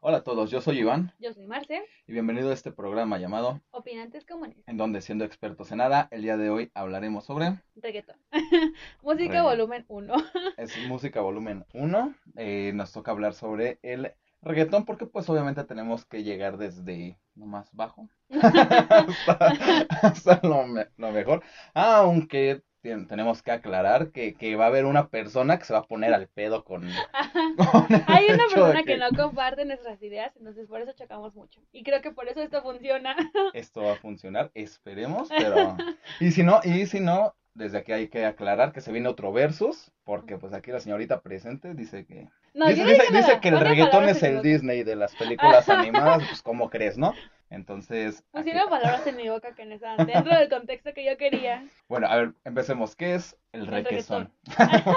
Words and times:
Hola 0.00 0.18
a 0.18 0.24
todos, 0.24 0.50
yo 0.50 0.62
soy 0.62 0.78
Iván. 0.78 1.12
Yo 1.18 1.34
soy 1.34 1.46
Marce. 1.46 1.82
Y 2.06 2.12
bienvenido 2.12 2.48
a 2.48 2.54
este 2.54 2.72
programa 2.72 3.18
llamado 3.18 3.60
Opinantes 3.70 4.24
Comunes. 4.24 4.66
En 4.66 4.78
donde 4.78 5.02
siendo 5.02 5.26
expertos 5.26 5.72
en 5.72 5.78
nada, 5.78 6.08
el 6.10 6.22
día 6.22 6.38
de 6.38 6.48
hoy 6.48 6.70
hablaremos 6.72 7.24
sobre... 7.26 7.60
Reggaeton. 7.76 8.16
música 9.02 9.42
volumen 9.42 9.84
1. 9.88 10.14
es 10.56 10.88
música 10.88 11.20
volumen 11.20 11.66
1. 11.74 12.14
Eh, 12.36 12.72
nos 12.74 12.92
toca 12.92 13.10
hablar 13.10 13.34
sobre 13.34 13.78
el 13.82 14.14
reggaetón 14.44 14.84
porque 14.84 15.06
pues 15.06 15.28
obviamente 15.28 15.64
tenemos 15.64 16.04
que 16.04 16.22
llegar 16.22 16.58
desde 16.58 17.18
lo 17.34 17.46
más 17.46 17.68
bajo 17.72 18.08
hasta, 20.02 20.40
lo, 20.42 20.64
lo, 20.96 21.12
mejor. 21.12 21.42
Aunque 21.74 22.62
tenemos 22.82 23.42
que 23.42 23.50
aclarar 23.50 24.10
que, 24.10 24.34
que, 24.34 24.56
va 24.56 24.64
a 24.64 24.68
haber 24.68 24.84
una 24.84 25.08
persona 25.08 25.58
que 25.58 25.64
se 25.64 25.72
va 25.72 25.80
a 25.80 25.86
poner 25.86 26.12
al 26.12 26.28
pedo 26.28 26.64
con... 26.64 26.84
Hay 28.06 28.26
una 28.26 28.44
persona 28.46 28.82
que... 28.82 28.98
no 28.98 29.08
comparte 29.16 29.64
nuestras 29.64 30.02
ideas, 30.02 30.36
entonces 30.36 30.68
por 30.68 30.82
eso 30.82 30.92
chocamos 30.92 31.34
mucho. 31.34 31.62
Y 31.72 31.82
creo 31.82 32.02
que 32.02 32.12
por 32.12 32.28
eso 32.28 32.42
esto 32.42 32.62
funciona. 32.62 33.16
esto 33.54 33.82
va 33.82 33.94
a 33.94 33.96
funcionar, 33.96 34.50
esperemos, 34.54 35.28
pero... 35.30 35.76
Y 36.20 36.32
si 36.32 36.42
no, 36.42 36.60
y 36.62 36.84
si 36.86 37.00
no, 37.00 37.34
desde 37.54 37.78
aquí 37.78 37.92
hay 37.92 38.08
que 38.08 38.26
aclarar 38.26 38.72
que 38.72 38.80
se 38.80 38.92
viene 38.92 39.08
otro 39.08 39.32
versus, 39.32 39.92
porque 40.04 40.36
pues 40.38 40.52
aquí 40.52 40.70
la 40.70 40.80
señorita 40.80 41.20
presente 41.20 41.74
dice 41.74 42.04
que... 42.04 42.28
dice, 42.52 42.84
dice, 43.12 43.40
que 43.40 43.48
el 43.48 43.60
reggaetón 43.60 44.08
es 44.08 44.22
el 44.22 44.42
Disney 44.42 44.82
de 44.82 44.96
las 44.96 45.14
películas 45.14 45.68
animadas, 45.68 46.24
pues 46.28 46.42
¿cómo 46.42 46.68
crees, 46.68 46.98
no? 46.98 47.14
Entonces. 47.50 48.24
Pusieron 48.32 48.68
palabras 48.68 49.06
en 49.06 49.16
mi 49.16 49.28
boca 49.28 49.54
que 49.54 49.64
no 49.64 49.74
estaban 49.74 50.06
dentro 50.06 50.36
del 50.36 50.48
contexto 50.48 50.92
que 50.92 51.04
yo 51.04 51.16
quería. 51.16 51.64
Bueno, 51.88 52.08
a 52.08 52.16
ver, 52.16 52.32
empecemos. 52.44 52.96
¿Qué 52.96 53.14
es 53.14 53.36
el, 53.52 53.66
reggaetón? 53.66 54.32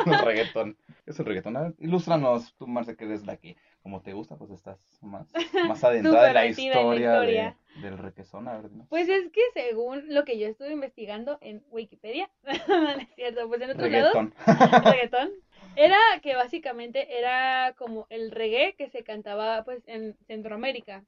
el 0.06 0.20
reggaetón. 0.26 0.78
¿Qué 1.06 1.12
es 1.12 1.20
el 1.20 1.26
reggaetón? 1.26 1.58
A 1.58 1.62
ver, 1.62 1.74
ilústranos, 1.78 2.56
tú, 2.56 2.66
Marce, 2.66 2.96
que 2.96 3.06
eres 3.06 3.26
la 3.26 3.38
que, 3.38 3.58
como 3.88 4.02
te 4.02 4.12
gusta, 4.12 4.36
pues 4.36 4.52
estás 4.52 4.78
más, 5.02 5.32
más 5.66 5.82
adentrada 5.82 6.28
en 6.28 6.34
la 6.34 6.46
historia, 6.48 7.22
De, 7.22 7.56
del 7.82 7.98
reggaetón. 7.98 8.46
A 8.50 8.58
ver, 8.58 8.70
Pues 8.90 9.08
es 9.08 9.32
que 9.32 9.40
según 9.54 10.14
lo 10.14 10.26
que 10.26 10.38
yo 10.38 10.46
estuve 10.48 10.74
investigando 10.74 11.38
en 11.40 11.64
Wikipedia, 11.70 12.30
no 12.68 12.90
es 12.90 13.08
cierto, 13.16 13.48
pues 13.48 13.62
en 13.62 13.70
otros 13.70 13.84
reggaetón. 13.84 14.34
lados, 14.46 14.84
reggaetón, 14.84 15.30
era 15.78 15.98
que 16.22 16.36
básicamente 16.36 17.18
era 17.18 17.76
como 17.78 18.08
el 18.10 18.32
reggae 18.32 18.76
que 18.78 18.90
se 18.90 19.06
cantaba 19.06 19.64
pues 19.64 19.82
en 19.88 20.18
Centroamérica. 20.28 21.06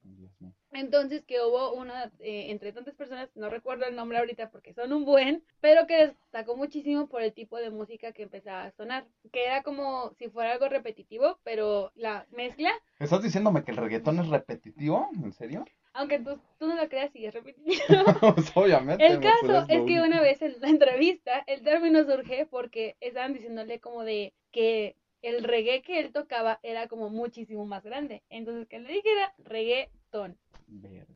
Entonces 0.71 1.23
que 1.25 1.41
hubo 1.41 1.73
una, 1.73 2.11
eh, 2.19 2.51
entre 2.51 2.71
tantas 2.71 2.95
personas, 2.95 3.29
no 3.35 3.49
recuerdo 3.49 3.85
el 3.85 3.95
nombre 3.95 4.19
ahorita 4.19 4.51
porque 4.51 4.73
son 4.73 4.93
un 4.93 5.03
buen, 5.03 5.43
pero 5.61 5.87
que 5.87 6.07
destacó 6.07 6.55
muchísimo 6.55 7.07
por 7.07 7.21
el 7.21 7.33
tipo 7.33 7.57
de 7.57 7.71
música 7.71 8.11
que 8.11 8.23
empezaba 8.23 8.65
a 8.65 8.71
sonar, 8.71 9.05
que 9.31 9.45
era 9.45 9.63
como 9.63 10.13
si 10.19 10.29
fuera 10.29 10.51
algo 10.51 10.69
repetitivo, 10.69 11.39
pero 11.43 11.91
la 11.95 12.27
mezcla... 12.31 12.71
¿Estás 12.99 13.23
diciéndome 13.23 13.63
que 13.63 13.71
el 13.71 13.77
reggaetón 13.77 14.19
es 14.19 14.27
repetitivo? 14.27 15.09
¿En 15.23 15.33
serio? 15.33 15.65
Aunque 15.93 16.19
tú, 16.19 16.39
tú 16.59 16.67
no 16.67 16.75
lo 16.75 16.87
creas 16.87 17.15
y 17.15 17.25
es 17.25 17.33
repetitivo. 17.33 17.79
Pues, 18.35 18.51
obviamente. 18.53 19.05
El 19.05 19.19
caso 19.19 19.65
es 19.67 19.81
que 19.85 20.01
una 20.01 20.21
vez 20.21 20.41
en 20.41 20.55
la 20.61 20.69
entrevista 20.69 21.43
el 21.47 21.61
término 21.63 22.03
surge 22.03 22.45
porque 22.45 22.95
estaban 22.99 23.33
diciéndole 23.33 23.79
como 23.79 24.03
de 24.03 24.33
que 24.51 24.95
el 25.21 25.43
reggae 25.43 25.81
que 25.81 25.99
él 25.99 26.11
tocaba 26.11 26.59
era 26.63 26.87
como 26.87 27.09
muchísimo 27.09 27.65
más 27.65 27.83
grande. 27.83 28.23
Entonces 28.29 28.67
que 28.67 28.79
le 28.79 28.93
dijera 28.93 29.33
reggaetón. 29.39 30.37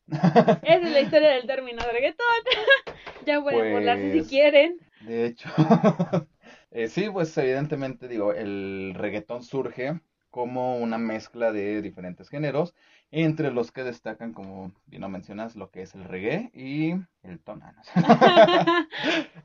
Esa 0.08 0.62
es 0.64 0.92
la 0.92 1.02
historia 1.02 1.30
del 1.32 1.48
término 1.48 1.82
reggaetón. 1.92 2.26
ya 3.26 3.42
pueden 3.42 3.74
burlarse 3.74 4.12
si 4.12 4.18
pues, 4.20 4.30
quieren. 4.30 4.78
De 5.02 5.26
hecho, 5.26 5.50
eh, 6.72 6.88
sí, 6.88 7.10
pues 7.10 7.38
evidentemente 7.38 8.08
digo, 8.08 8.34
el 8.34 8.94
reggaetón 8.96 9.44
surge 9.44 10.00
como 10.30 10.78
una 10.78 10.98
mezcla 10.98 11.52
de 11.52 11.84
diferentes 11.84 12.28
géneros, 12.28 12.74
entre 13.12 13.52
los 13.52 13.72
que 13.72 13.84
destacan, 13.84 14.34
como 14.34 14.74
bien 14.88 15.04
lo 15.04 15.10
mencionas, 15.10 15.56
lo 15.56 15.70
que 15.70 15.84
es 15.84 15.94
el 15.94 16.06
reggae 16.06 16.50
y 16.56 16.96
el 17.22 17.40
tonano. 17.40 17.80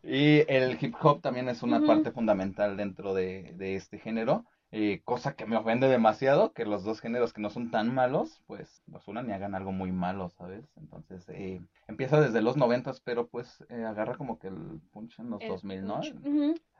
y 0.02 0.44
el 0.48 0.78
hip 0.80 0.94
hop 1.02 1.20
también 1.20 1.50
es 1.50 1.62
una 1.62 1.86
parte 1.86 2.10
fundamental 2.10 2.78
dentro 2.78 3.12
de, 3.12 3.52
de 3.56 3.76
este 3.76 3.98
género. 3.98 4.46
Eh, 4.70 5.00
cosa 5.04 5.32
que 5.34 5.46
me 5.46 5.56
ofende 5.56 5.88
demasiado, 5.88 6.52
que 6.52 6.66
los 6.66 6.84
dos 6.84 7.00
géneros 7.00 7.32
que 7.32 7.40
no 7.40 7.48
son 7.48 7.70
tan 7.70 7.94
malos, 7.94 8.42
pues 8.46 8.82
los 8.86 9.08
unan 9.08 9.30
y 9.30 9.32
hagan 9.32 9.54
algo 9.54 9.72
muy 9.72 9.92
malo, 9.92 10.28
¿sabes? 10.28 10.66
Entonces, 10.76 11.26
eh, 11.30 11.62
empieza 11.86 12.20
desde 12.20 12.42
los 12.42 12.58
noventas, 12.58 13.00
pero 13.00 13.28
pues 13.28 13.64
eh, 13.70 13.84
agarra 13.84 14.16
como 14.16 14.38
que 14.38 14.48
el 14.48 14.80
punch 14.92 15.20
en 15.20 15.30
los 15.30 15.40
dos 15.48 15.64
mil, 15.64 15.86
¿no? 15.86 16.00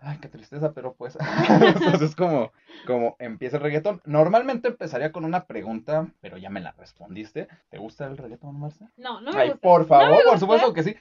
Ay, 0.01 0.19
qué 0.21 0.29
tristeza, 0.29 0.73
pero 0.75 0.95
pues, 0.95 1.17
entonces 1.49 2.03
es 2.11 2.15
como, 2.15 2.53
como 2.87 3.17
empieza 3.19 3.57
el 3.57 3.63
reggaetón. 3.63 4.03
Normalmente 4.05 4.69
empezaría 4.69 5.11
con 5.11 5.25
una 5.25 5.47
pregunta, 5.47 6.09
pero 6.21 6.37
ya 6.37 6.51
me 6.51 6.61
la 6.61 6.73
respondiste. 6.73 7.49
¿Te 7.71 7.79
gusta 7.79 8.07
el 8.07 8.19
reggaetón, 8.19 8.61
Marcia? 8.61 8.91
No, 8.99 9.23
no 9.23 9.33
me 9.33 9.41
Ay, 9.41 9.55
por 9.55 9.87
favor, 9.87 10.23
por 10.25 10.39
supuesto 10.39 10.75
que 10.75 10.83
sí. 10.83 10.97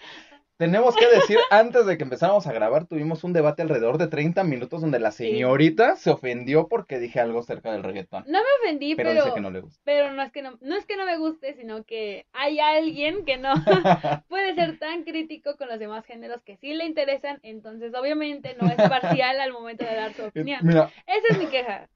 Tenemos 0.57 0.95
que 0.95 1.07
decir, 1.07 1.37
antes 1.51 1.85
de 1.85 1.97
que 1.97 2.03
empezáramos 2.03 2.47
a 2.47 2.51
grabar, 2.51 2.85
tuvimos 2.85 3.23
un 3.23 3.31
debate 3.31 3.61
alrededor 3.61 3.97
de 3.97 4.07
30 4.07 4.43
minutos 4.43 4.81
donde 4.81 4.99
la 4.99 5.11
señorita 5.11 5.95
se 5.95 6.09
ofendió 6.09 6.67
porque 6.67 6.97
dije 6.97 7.19
algo 7.19 7.43
cerca 7.43 7.71
del 7.71 7.83
reggaetón. 7.83 8.23
No 8.27 8.39
me 8.39 8.47
ofendí, 8.61 8.95
pero, 8.95 9.09
pero 9.09 9.23
dice 9.23 9.35
que 9.35 9.41
no 9.41 9.51
le 9.51 9.59
gusta. 9.61 9.81
Pero 9.85 10.11
no 10.13 10.23
es 10.23 10.31
que 10.31 10.41
no, 10.41 10.57
no 10.61 10.75
es 10.75 10.85
que 10.85 10.97
no 10.97 11.05
me 11.05 11.17
guste, 11.17 11.53
sino 11.53 11.83
que 11.83 12.25
hay 12.33 12.59
alguien 12.59 13.23
que 13.25 13.37
no 13.37 13.53
puede 14.29 14.55
ser 14.55 14.79
tan 14.79 15.03
crítico 15.03 15.55
con 15.57 15.67
los 15.67 15.79
demás 15.79 16.05
géneros 16.05 16.41
que 16.41 16.57
sí 16.57 16.73
le 16.73 16.85
interesan, 16.85 17.39
entonces 17.43 17.93
obviamente 17.93 18.55
no 18.59 18.67
es 18.67 18.75
parcial 18.75 19.39
al 19.39 19.53
momento 19.53 19.85
de 19.85 19.95
dar 19.95 20.13
su 20.13 20.23
opinión. 20.23 20.59
Mira, 20.63 20.89
Esa 21.05 21.33
es 21.33 21.37
mi 21.37 21.47
queja. 21.47 21.87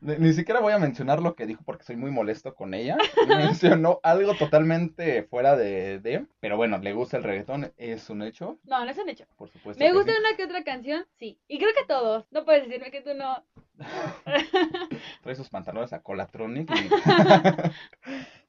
Ni 0.00 0.32
siquiera 0.34 0.60
voy 0.60 0.72
a 0.72 0.78
mencionar 0.78 1.22
lo 1.22 1.34
que 1.34 1.46
dijo 1.46 1.62
porque 1.64 1.84
soy 1.84 1.96
muy 1.96 2.10
molesto 2.10 2.54
con 2.54 2.74
ella. 2.74 2.96
Mencionó 3.28 3.98
algo 4.02 4.34
totalmente 4.34 5.22
fuera 5.24 5.56
de, 5.56 6.00
de, 6.00 6.26
Pero 6.38 6.56
bueno, 6.56 6.78
le 6.78 6.92
gusta 6.92 7.16
el 7.16 7.22
reggaetón, 7.22 7.72
es 7.78 8.10
un 8.10 8.22
hecho. 8.22 8.58
No, 8.64 8.84
no 8.84 8.90
es 8.90 8.98
un 8.98 9.08
hecho. 9.08 9.24
Por 9.36 9.48
supuesto. 9.48 9.82
¿Me 9.82 9.92
gusta 9.92 10.12
una 10.18 10.36
que 10.36 10.44
otra 10.44 10.64
canción? 10.64 11.06
Sí. 11.18 11.40
Y 11.48 11.58
creo 11.58 11.70
que 11.74 11.86
todos. 11.86 12.26
No 12.30 12.44
puedes 12.44 12.68
decirme 12.68 12.90
que 12.90 13.00
tú 13.00 13.14
no. 13.14 13.42
Trae 15.22 15.34
sus 15.34 15.48
pantalones 15.48 15.92
a 15.92 16.02
Colatronic. 16.02 16.70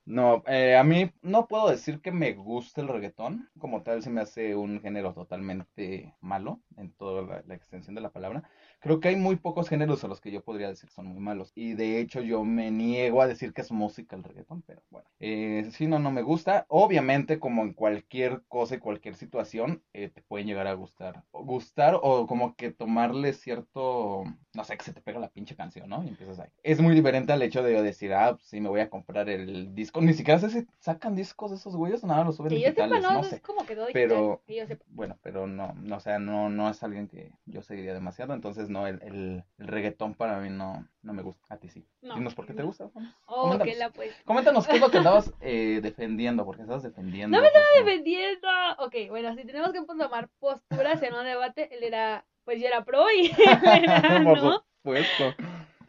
No, 0.10 0.42
eh, 0.48 0.78
a 0.78 0.86
mí 0.86 1.12
no 1.22 1.48
puedo 1.48 1.70
decir 1.70 2.00
que 2.00 2.14
me 2.14 2.32
guste 2.32 2.80
el 2.80 2.88
reggaetón. 2.88 3.50
Como 3.60 3.84
tal, 3.84 4.02
se 4.02 4.10
me 4.10 4.22
hace 4.22 4.56
un 4.56 4.80
género 4.80 5.14
totalmente 5.14 6.16
malo 6.22 6.62
en 6.78 6.94
toda 6.94 7.44
la 7.46 7.54
extensión 7.54 7.94
de 7.94 8.00
la 8.00 8.14
palabra 8.14 8.50
creo 8.80 9.00
que 9.00 9.10
hay 9.10 9.16
muy 9.16 9.36
pocos 9.36 9.70
géneros 9.70 10.04
a 10.04 10.08
los 10.08 10.22
que 10.22 10.32
yo 10.32 10.42
podría 10.42 10.70
decir 10.70 10.90
son 10.90 11.08
muy 11.08 11.20
malos. 11.20 11.52
Y 11.56 11.74
de 11.74 12.00
hecho 12.00 12.22
yo 12.22 12.44
me 12.44 12.72
niego 12.72 13.22
a 13.22 13.28
decir 13.28 13.54
que 13.54 13.62
es 13.62 13.72
música 13.72 14.16
el 14.16 14.24
reggaetón, 14.24 14.62
pero 14.64 14.82
bueno. 14.90 15.08
Eh, 15.20 15.70
si 15.72 15.88
no, 15.88 16.00
no 16.00 16.12
me 16.12 16.22
gusta. 16.22 16.66
Obviamente, 16.70 17.40
como 17.40 17.64
en 17.64 17.74
cualquier 17.74 18.44
cosa 18.48 18.76
y 18.76 18.80
cualquier 18.80 19.16
situación, 19.16 19.84
eh, 19.94 20.10
te 20.10 20.22
pueden 20.22 20.48
llegar 20.48 20.68
a 20.68 20.74
gustar. 20.74 21.24
O 21.32 21.44
gustar 21.44 22.00
o 22.02 22.28
como 22.28 22.56
que 22.56 22.72
tomarle 22.72 23.34
cierto, 23.34 24.24
no 24.54 24.64
sé, 24.64 24.78
que 24.78 24.86
se 24.86 24.94
te 24.94 25.02
pega 25.02 25.20
la 25.20 25.30
pinche 25.30 25.56
canción, 25.56 25.90
¿no? 25.90 26.04
Y 26.04 26.10
empiezas 26.10 26.40
ahí. 26.40 26.50
Es 26.64 26.80
muy 26.80 26.94
diferente 26.94 27.34
al 27.34 27.42
hecho 27.42 27.64
de 27.64 27.82
decir, 27.82 28.14
ah, 28.14 28.36
pues 28.36 28.48
sí, 28.48 28.62
me 28.62 28.70
voy 28.70 28.82
a 28.82 28.90
comprar 28.90 29.30
el 29.30 29.74
disco. 29.74 30.02
Ni 30.02 30.14
siquiera 30.14 30.40
sé 30.40 30.50
si 30.50 30.68
sacan 30.80 31.16
discos 31.16 31.52
de 31.52 31.58
esos 31.58 31.76
güeyes, 31.76 32.04
nada, 32.04 32.24
los 32.24 32.36
suben 32.36 32.54
digitales, 32.54 33.02
no, 33.02 33.24
sé. 33.24 33.42
Como 33.42 33.66
quedó 33.66 33.88
pero, 33.94 34.42
bueno, 34.90 35.18
pero 35.22 35.48
no, 35.48 35.74
no, 35.74 35.98
o 35.98 36.00
sea, 36.00 36.20
no, 36.20 36.50
no 36.50 36.70
es 36.70 36.84
alguien 36.84 37.08
que 37.08 37.32
yo 37.46 37.62
seguiría 37.62 37.94
demasiado, 37.94 38.34
entonces 38.34 38.67
no, 38.70 38.88
el, 38.88 39.02
el, 39.02 39.44
reggaetón 39.58 40.16
para 40.16 40.40
mí 40.40 40.50
no, 40.50 40.88
no 41.02 41.14
me 41.14 41.22
gusta. 41.22 41.46
A 41.50 41.58
ti 41.58 41.70
sí. 41.70 41.88
No, 42.02 42.16
Dinos 42.16 42.36
por 42.36 42.46
qué 42.46 42.54
te 42.54 42.64
gusta. 42.64 42.90
Oh, 43.26 43.50
Coméntanos. 43.50 43.94
pues. 43.94 44.16
Coméntanos 44.26 44.68
qué 44.68 44.76
es 44.76 44.82
lo 44.82 44.90
que 44.90 44.98
andabas 44.98 45.34
eh, 45.42 45.80
defendiendo, 45.82 46.46
porque 46.46 46.62
estabas 46.62 46.84
defendiendo. 46.84 47.36
No 47.36 47.42
me 47.42 47.48
estaba 47.48 47.66
defendiendo. 47.78 48.48
Ok, 48.80 48.96
bueno, 49.10 49.36
si 49.36 49.46
tenemos 49.46 49.72
que 49.72 49.82
tomar 49.82 50.30
posturas 50.40 51.02
en 51.04 51.14
un 51.14 51.26
debate, 51.26 51.74
él 51.76 51.84
era, 51.84 52.26
pues 52.44 52.60
yo 52.60 52.68
era 52.68 52.84
pro 52.84 53.06
y 53.12 53.32
era, 53.38 54.24
Por 54.24 54.40
supuesto. 54.40 55.36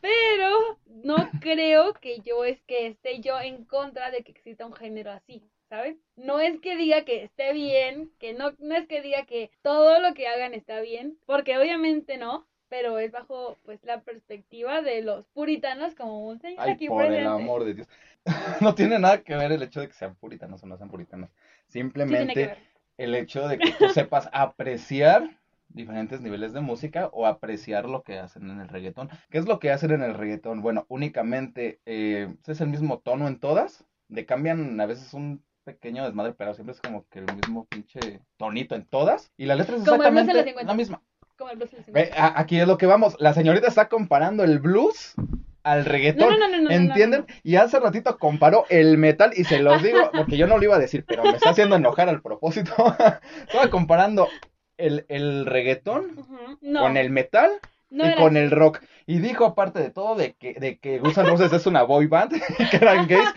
Pero 0.00 0.78
no 0.86 1.28
creo 1.40 1.94
que 1.94 2.20
yo 2.20 2.44
es 2.44 2.62
que 2.62 2.86
esté 2.86 3.20
yo 3.20 3.38
en 3.40 3.64
contra 3.64 4.10
de 4.10 4.22
que 4.22 4.32
exista 4.32 4.66
un 4.66 4.72
género 4.72 5.10
así. 5.10 5.50
¿sabes? 5.68 5.96
No 6.16 6.40
es 6.40 6.60
que 6.60 6.76
diga 6.76 7.04
que 7.04 7.24
esté 7.24 7.52
bien, 7.52 8.10
que 8.18 8.32
no, 8.32 8.52
no 8.58 8.74
es 8.74 8.86
que 8.86 9.02
diga 9.02 9.26
que 9.26 9.50
todo 9.62 10.00
lo 10.00 10.14
que 10.14 10.26
hagan 10.26 10.54
está 10.54 10.80
bien, 10.80 11.18
porque 11.26 11.58
obviamente 11.58 12.16
no, 12.16 12.47
pero 12.68 12.98
es 12.98 13.12
bajo 13.12 13.56
pues 13.64 13.82
la 13.84 14.00
perspectiva 14.00 14.82
de 14.82 15.02
los 15.02 15.26
puritanos 15.28 15.94
como 15.94 16.26
un 16.26 16.40
señor 16.40 16.60
Ay, 16.60 16.88
por 16.88 17.04
el 17.04 17.26
amor 17.26 17.64
de 17.64 17.74
Dios. 17.74 17.88
no 18.60 18.74
tiene 18.74 18.98
nada 18.98 19.22
que 19.22 19.36
ver 19.36 19.52
el 19.52 19.62
hecho 19.62 19.80
de 19.80 19.88
que 19.88 19.94
sean 19.94 20.14
puritanos 20.14 20.62
o 20.62 20.66
no 20.66 20.76
sean 20.76 20.90
puritanos. 20.90 21.30
Simplemente 21.66 22.56
el 22.96 23.14
hecho 23.14 23.48
de 23.48 23.58
que 23.58 23.72
tú 23.72 23.88
sepas 23.94 24.28
apreciar 24.32 25.38
diferentes 25.68 26.20
niveles 26.20 26.52
de 26.52 26.60
música 26.60 27.08
o 27.12 27.26
apreciar 27.26 27.88
lo 27.88 28.02
que 28.02 28.18
hacen 28.18 28.50
en 28.50 28.60
el 28.60 28.68
reggaetón. 28.68 29.10
¿Qué 29.30 29.38
es 29.38 29.46
lo 29.46 29.58
que 29.58 29.70
hacen 29.70 29.92
en 29.92 30.02
el 30.02 30.14
reggaetón? 30.14 30.62
Bueno, 30.62 30.86
únicamente 30.88 31.80
eh, 31.86 32.34
es 32.46 32.60
el 32.60 32.68
mismo 32.68 33.00
tono 33.00 33.28
en 33.28 33.38
todas, 33.38 33.84
le 34.08 34.24
cambian 34.24 34.80
a 34.80 34.86
veces 34.86 35.12
un 35.12 35.42
pequeño 35.64 36.04
desmadre, 36.04 36.32
pero 36.32 36.54
siempre 36.54 36.72
es 36.72 36.80
como 36.80 37.06
que 37.08 37.18
el 37.18 37.26
mismo 37.34 37.66
pinche 37.66 38.22
tonito 38.38 38.74
en 38.74 38.86
todas. 38.86 39.30
Y 39.36 39.44
la 39.44 39.54
letra 39.54 39.76
es 39.76 39.82
exactamente 39.82 40.54
la 40.64 40.74
misma. 40.74 41.02
Como 41.38 41.50
el 41.52 41.56
blues 41.56 41.70
Aquí 42.16 42.58
es 42.58 42.66
lo 42.66 42.78
que 42.78 42.86
vamos. 42.86 43.16
La 43.20 43.32
señorita 43.32 43.68
está 43.68 43.88
comparando 43.88 44.42
el 44.42 44.58
blues 44.58 45.14
al 45.62 45.84
reggaetón. 45.84 46.34
¿Entienden? 46.68 47.26
Y 47.44 47.56
hace 47.56 47.78
ratito 47.78 48.18
comparó 48.18 48.64
el 48.68 48.98
metal 48.98 49.30
y 49.36 49.44
se 49.44 49.60
los 49.60 49.82
digo, 49.84 50.10
porque 50.12 50.36
yo 50.36 50.48
no 50.48 50.58
lo 50.58 50.64
iba 50.64 50.76
a 50.76 50.80
decir, 50.80 51.04
pero 51.06 51.22
me 51.22 51.30
está 51.30 51.50
haciendo 51.50 51.76
enojar 51.76 52.08
al 52.08 52.22
propósito. 52.22 52.72
Estaba 53.46 53.70
comparando 53.70 54.28
el, 54.76 55.06
el 55.08 55.46
reggaetón 55.46 56.26
con 56.60 56.96
el 56.96 57.10
metal 57.10 57.52
y 57.90 58.14
con 58.16 58.36
el 58.36 58.50
rock. 58.50 58.80
Y 59.06 59.20
dijo, 59.20 59.46
aparte 59.46 59.78
de 59.78 59.90
todo, 59.90 60.16
de 60.16 60.34
que, 60.34 60.54
de 60.54 60.78
que 60.78 60.98
Guns 60.98 61.16
N' 61.16 61.30
Roses 61.30 61.52
es 61.52 61.66
una 61.66 61.82
boy 61.82 62.06
band, 62.06 62.32
que 62.70 62.76
eran 62.76 63.06
gays. 63.06 63.28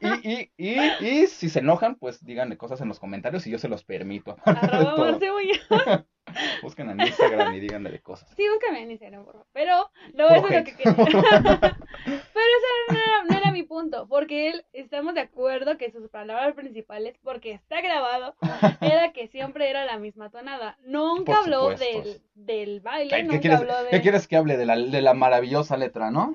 Y, 0.00 0.30
y, 0.30 0.50
y, 0.56 1.06
y, 1.06 1.26
si 1.26 1.50
se 1.50 1.58
enojan, 1.58 1.96
pues 1.96 2.24
díganle 2.24 2.56
cosas 2.56 2.80
en 2.80 2.88
los 2.88 2.98
comentarios 2.98 3.46
y 3.46 3.50
yo 3.50 3.58
se 3.58 3.68
los 3.68 3.84
permito. 3.84 4.36
Busquen 6.62 6.90
en 6.90 7.00
Instagram 7.00 7.54
y 7.54 7.60
díganle 7.60 8.00
cosas. 8.00 8.30
Sí, 8.36 8.44
búscame 8.48 8.82
en 8.82 8.90
Instagram, 8.92 9.24
por 9.24 9.34
favor. 9.34 9.46
Pero 9.52 9.90
no, 10.14 10.26
eso 10.28 10.48
es 10.48 10.54
lo 10.54 10.64
que 10.64 10.76
quería. 10.76 10.94
Pero 12.04 12.46
eso 12.56 12.68
no 12.92 12.98
era, 12.98 13.24
no 13.28 13.36
era, 13.36 13.50
mi 13.50 13.62
punto, 13.62 14.06
porque 14.08 14.50
él, 14.50 14.64
estamos 14.72 15.14
de 15.14 15.20
acuerdo 15.20 15.76
que 15.78 15.90
sus 15.90 16.08
palabras 16.08 16.54
principales, 16.54 17.16
porque 17.22 17.52
está 17.52 17.80
grabado, 17.80 18.34
era 18.80 19.12
que 19.12 19.28
siempre 19.28 19.70
era 19.70 19.84
la 19.84 19.98
misma 19.98 20.30
tonada. 20.30 20.78
Nunca 20.84 21.38
habló 21.38 21.70
del, 21.70 22.20
del 22.34 22.80
baile, 22.80 23.22
nunca 23.22 23.34
¿qué 23.34 23.40
quieres, 23.40 23.60
habló 23.60 23.82
de... 23.84 23.90
¿Qué 23.90 24.00
quieres 24.00 24.28
que 24.28 24.36
hable 24.36 24.56
de 24.56 24.66
la, 24.66 24.76
de 24.76 25.02
la 25.02 25.14
maravillosa 25.14 25.76
letra, 25.76 26.10
no? 26.10 26.32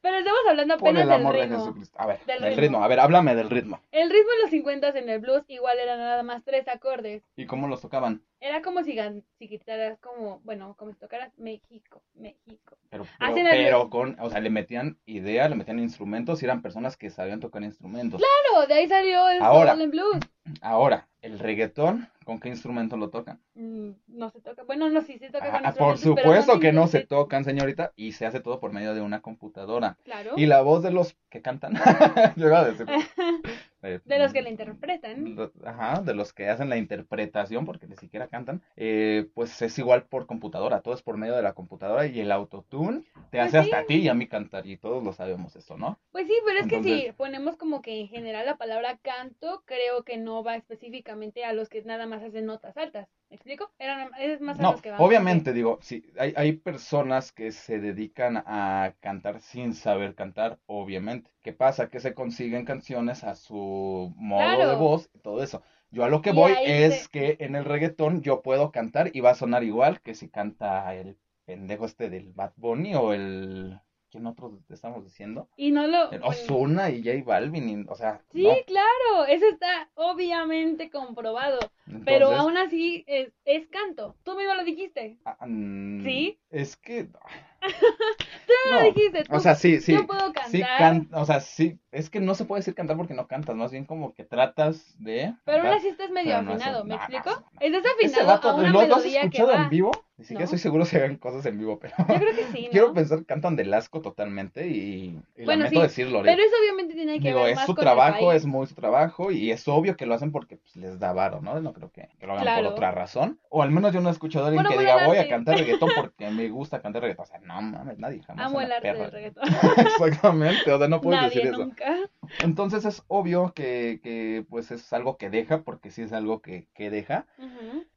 Pero 0.00 0.18
estamos 0.18 0.40
hablando 0.48 0.74
apenas 0.74 1.08
del 1.08 1.32
ritmo. 1.32 1.74
A 1.96 2.06
ver, 2.06 2.20
del 2.26 2.56
ritmo. 2.56 2.84
A 2.84 2.88
ver, 2.88 3.00
háblame 3.00 3.34
del 3.34 3.50
ritmo. 3.50 3.80
El 3.90 4.10
ritmo 4.10 4.30
en 4.36 4.42
los 4.42 4.50
50 4.50 4.88
en 4.90 5.08
el 5.08 5.20
blues 5.20 5.44
igual 5.48 5.78
eran 5.78 5.98
nada 5.98 6.22
más 6.22 6.44
tres 6.44 6.68
acordes. 6.68 7.22
¿Y 7.36 7.46
cómo 7.46 7.68
los 7.68 7.80
tocaban? 7.80 8.22
Era 8.44 8.60
como 8.60 8.82
si, 8.82 8.98
si 9.38 9.48
quitaras 9.48 10.00
como, 10.00 10.40
bueno, 10.40 10.74
como 10.76 10.90
si 10.92 10.98
tocaras 10.98 11.32
México, 11.38 12.02
México. 12.16 12.76
Pero, 12.90 13.06
pero, 13.20 13.88
con, 13.88 14.18
o 14.18 14.30
sea, 14.30 14.40
le 14.40 14.50
metían 14.50 14.98
idea, 15.06 15.48
le 15.48 15.54
metían 15.54 15.78
instrumentos 15.78 16.42
y 16.42 16.46
eran 16.46 16.60
personas 16.60 16.96
que 16.96 17.08
sabían 17.08 17.38
tocar 17.38 17.62
instrumentos. 17.62 18.20
Claro, 18.20 18.66
de 18.66 18.74
ahí 18.74 18.88
salió 18.88 19.28
el 19.28 19.40
ahora, 19.40 19.76
blues. 19.76 20.18
Ahora, 20.60 21.08
el 21.22 21.38
reggaetón, 21.38 22.08
¿con 22.24 22.40
qué 22.40 22.48
instrumento 22.48 22.96
lo 22.96 23.10
tocan? 23.10 23.40
Mm, 23.54 23.90
no 24.08 24.30
se 24.30 24.40
toca. 24.40 24.64
Bueno, 24.64 24.90
no, 24.90 25.02
sí 25.02 25.18
se 25.18 25.30
toca 25.30 25.60
ah, 25.62 25.72
Por 25.72 25.96
supuesto 25.96 26.58
que 26.58 26.72
no 26.72 26.88
se 26.88 27.06
tocan, 27.06 27.44
señorita, 27.44 27.92
y 27.94 28.12
se 28.12 28.26
hace 28.26 28.40
todo 28.40 28.58
por 28.58 28.72
medio 28.72 28.94
de 28.94 29.00
una 29.00 29.22
computadora. 29.22 29.96
Claro. 30.04 30.32
Y 30.36 30.46
la 30.46 30.62
voz 30.62 30.82
de 30.82 30.90
los 30.90 31.16
que 31.30 31.40
cantan, 31.40 31.74
yo 32.36 32.48
iba 32.48 32.60
a 32.60 32.64
decir. 32.64 32.86
Eh, 33.84 33.98
de 34.04 34.18
los 34.20 34.32
que 34.32 34.42
la 34.42 34.48
interpretan. 34.48 35.36
Ajá, 35.64 36.02
de 36.02 36.14
los 36.14 36.32
que 36.32 36.48
hacen 36.48 36.68
la 36.68 36.76
interpretación, 36.76 37.64
porque 37.64 37.88
ni 37.88 37.96
siquiera 37.96 38.28
cantan, 38.28 38.62
eh, 38.76 39.28
pues 39.34 39.60
es 39.60 39.76
igual 39.76 40.04
por 40.04 40.26
computadora, 40.26 40.82
todo 40.82 40.94
es 40.94 41.02
por 41.02 41.16
medio 41.16 41.34
de 41.34 41.42
la 41.42 41.54
computadora 41.54 42.06
y 42.06 42.20
el 42.20 42.30
autotune 42.30 43.02
te 43.30 43.38
pues 43.38 43.48
hace 43.48 43.58
hasta 43.58 43.78
a 43.80 43.84
ti 43.84 43.96
y 43.96 44.08
a 44.08 44.14
mí 44.14 44.28
cantar 44.28 44.68
y 44.68 44.76
todos 44.76 45.02
lo 45.02 45.12
sabemos 45.12 45.56
eso, 45.56 45.76
¿no? 45.76 45.98
Pues 46.12 46.28
sí, 46.28 46.34
pero 46.46 46.60
es 46.60 46.68
que 46.68 46.80
si 46.80 47.10
ponemos 47.16 47.56
como 47.56 47.82
que 47.82 48.02
en 48.02 48.06
general 48.06 48.46
la 48.46 48.56
palabra 48.56 48.98
canto, 49.02 49.64
creo 49.66 50.04
que 50.04 50.16
no 50.16 50.31
va 50.42 50.56
específicamente 50.56 51.44
a 51.44 51.52
los 51.52 51.68
que 51.68 51.82
nada 51.82 52.06
más 52.06 52.22
hacen 52.22 52.46
notas 52.46 52.76
altas. 52.76 53.08
¿Me 53.28 53.36
explico? 53.36 53.70
es 54.18 54.40
más 54.40 54.58
a 54.58 54.62
los 54.62 54.80
que 54.80 54.90
van 54.90 55.00
obviamente, 55.00 55.52
digo, 55.52 55.78
sí, 55.82 56.04
hay, 56.18 56.32
hay 56.36 56.52
personas 56.52 57.32
que 57.32 57.50
se 57.50 57.80
dedican 57.80 58.42
a 58.46 58.94
cantar 59.00 59.40
sin 59.40 59.74
saber 59.74 60.14
cantar, 60.14 60.58
obviamente. 60.66 61.30
¿Qué 61.42 61.52
pasa? 61.52 61.88
Que 61.88 62.00
se 62.00 62.14
consiguen 62.14 62.64
canciones 62.64 63.24
a 63.24 63.34
su 63.34 64.14
modo 64.16 64.68
de 64.68 64.76
voz 64.76 65.10
y 65.12 65.18
todo 65.18 65.42
eso. 65.42 65.62
Yo 65.90 66.04
a 66.04 66.08
lo 66.08 66.22
que 66.22 66.32
voy 66.32 66.54
es 66.64 67.08
que 67.08 67.36
en 67.40 67.54
el 67.54 67.66
reggaetón 67.66 68.22
yo 68.22 68.40
puedo 68.40 68.72
cantar 68.72 69.10
y 69.12 69.20
va 69.20 69.30
a 69.30 69.34
sonar 69.34 69.62
igual 69.62 70.00
que 70.00 70.14
si 70.14 70.30
canta 70.30 70.94
el 70.94 71.18
pendejo 71.44 71.84
este 71.84 72.08
del 72.08 72.32
Bad 72.32 72.52
Bunny 72.56 72.94
o 72.94 73.12
el 73.12 73.78
¿quién 74.12 74.26
otros 74.26 74.52
estamos 74.68 75.02
diciendo? 75.02 75.48
Y 75.56 75.72
no 75.72 75.86
lo... 75.86 76.10
Ozuna 76.22 76.90
y 76.90 77.02
J 77.02 77.24
Balvin, 77.24 77.86
o 77.88 77.94
sea... 77.94 78.20
Sí, 78.30 78.46
claro, 78.66 79.24
eso 79.26 79.46
está 79.46 79.88
obviamente 79.94 80.90
comprobado, 80.90 81.58
pero 82.04 82.30
aún 82.30 82.58
así 82.58 83.04
es, 83.06 83.32
es, 83.46 83.66
canto, 83.68 84.14
tú 84.22 84.36
mismo 84.36 84.54
lo 84.54 84.64
dijiste. 84.64 85.16
Ah, 85.24 85.38
mm, 85.46 86.04
¿Sí? 86.04 86.38
Es 86.50 86.76
que... 86.76 87.04
tú 87.64 88.52
no, 88.70 88.80
lo 88.80 88.84
dijiste, 88.84 89.24
o 89.30 89.40
sea, 89.40 89.54
sí, 89.54 89.80
sí. 89.80 89.94
Yo 89.94 90.06
puedo 90.06 90.32
cantar. 90.32 90.50
Sí, 90.50 90.60
can... 90.60 91.08
o 91.12 91.24
sea, 91.24 91.40
sí, 91.40 91.78
es 91.90 92.10
que 92.10 92.20
no 92.20 92.34
se 92.34 92.44
puede 92.44 92.60
decir 92.60 92.74
cantar 92.74 92.98
porque 92.98 93.14
no 93.14 93.26
cantas, 93.26 93.56
más 93.56 93.72
bien 93.72 93.86
como 93.86 94.12
que 94.12 94.24
tratas 94.24 94.94
de... 94.98 95.34
Pero 95.44 95.62
aún 95.62 95.72
así 95.72 95.88
estás 95.88 96.10
medio 96.10 96.36
afinado, 96.36 96.84
¿me 96.84 96.96
explico? 96.96 97.30
es 97.60 97.72
desafinado 97.72 98.30
a 98.30 98.54
una 98.56 98.70
¿lo, 98.70 98.96
has 98.96 99.06
escuchado 99.06 99.52
en 99.52 99.70
vivo? 99.70 99.90
Ni 100.18 100.24
siquiera 100.24 100.44
estoy 100.44 100.58
seguro 100.58 100.84
si 100.84 100.96
hagan 100.96 101.16
cosas 101.16 101.44
en 101.46 101.58
vivo, 101.58 101.78
pero... 101.78 101.94
Yo 101.98 102.04
creo 102.04 102.36
que 102.36 102.44
sí, 102.52 102.62
¿no? 102.66 102.70
Quiero 102.70 102.92
pensar 102.92 103.24
cantan 103.24 103.56
de 103.56 103.74
asco 103.74 104.00
totalmente 104.02 104.68
y, 104.68 105.18
bueno, 105.44 105.64
lamento 105.64 105.82
decirlo. 105.82 106.22
Pero 106.22 106.42
eso 106.42 106.54
obviamente 106.60 106.94
tiene 106.94 107.18
que 107.18 107.28
Digo, 107.28 107.44
ver 107.44 107.54
es 107.54 107.60
su 107.60 107.74
trabajo, 107.74 108.32
es 108.32 108.44
muy 108.44 108.66
su 108.66 108.74
trabajo 108.74 109.30
y 109.30 109.50
es 109.50 109.66
obvio 109.66 109.96
que 109.96 110.04
lo 110.04 110.14
hacen 110.14 110.30
porque 110.30 110.58
pues, 110.58 110.76
les 110.76 110.98
da 110.98 111.12
varo, 111.12 111.40
¿no? 111.40 111.58
No 111.60 111.72
creo 111.72 111.90
que, 111.90 112.10
lo 112.20 112.34
hagan 112.34 112.62
por 112.62 112.72
otra 112.72 112.90
razón. 112.90 113.38
O 113.48 113.62
al 113.62 113.70
menos 113.70 113.92
yo 113.92 114.00
no 114.00 114.10
he 114.10 114.12
escuchado 114.12 114.44
a 114.44 114.48
alguien 114.48 114.66
que 114.66 114.78
diga, 114.78 115.06
voy 115.06 115.16
a 115.16 115.28
cantar 115.28 115.56
reggaetón 115.56 115.88
porque 115.96 116.30
me 116.30 116.48
gusta 116.50 116.82
cantar 116.82 117.02
reggaetón. 117.02 117.24
O 117.24 117.26
sea, 117.26 117.38
no 117.40 117.62
mames, 117.62 117.98
nadie 117.98 118.22
jamás. 118.22 118.46
Amo 118.46 118.60
el 118.60 118.72
arte 118.72 118.92
del 118.92 119.10
reggaetón. 119.10 119.44
Exactamente, 119.78 120.70
o 120.70 120.78
sea, 120.78 120.88
no 120.88 121.00
puedes 121.00 121.22
decir 121.22 121.46
eso. 121.46 121.58
Nunca. 121.58 121.96
Entonces 122.40 122.84
es 122.84 123.02
obvio 123.08 123.52
que, 123.54 124.00
que, 124.02 124.44
pues 124.48 124.70
es 124.70 124.92
algo 124.92 125.16
que 125.16 125.30
deja, 125.30 125.62
porque 125.62 125.90
sí 125.90 126.02
es 126.02 126.12
algo 126.12 126.42
que, 126.42 126.66
que 126.74 126.90
deja. 126.90 127.26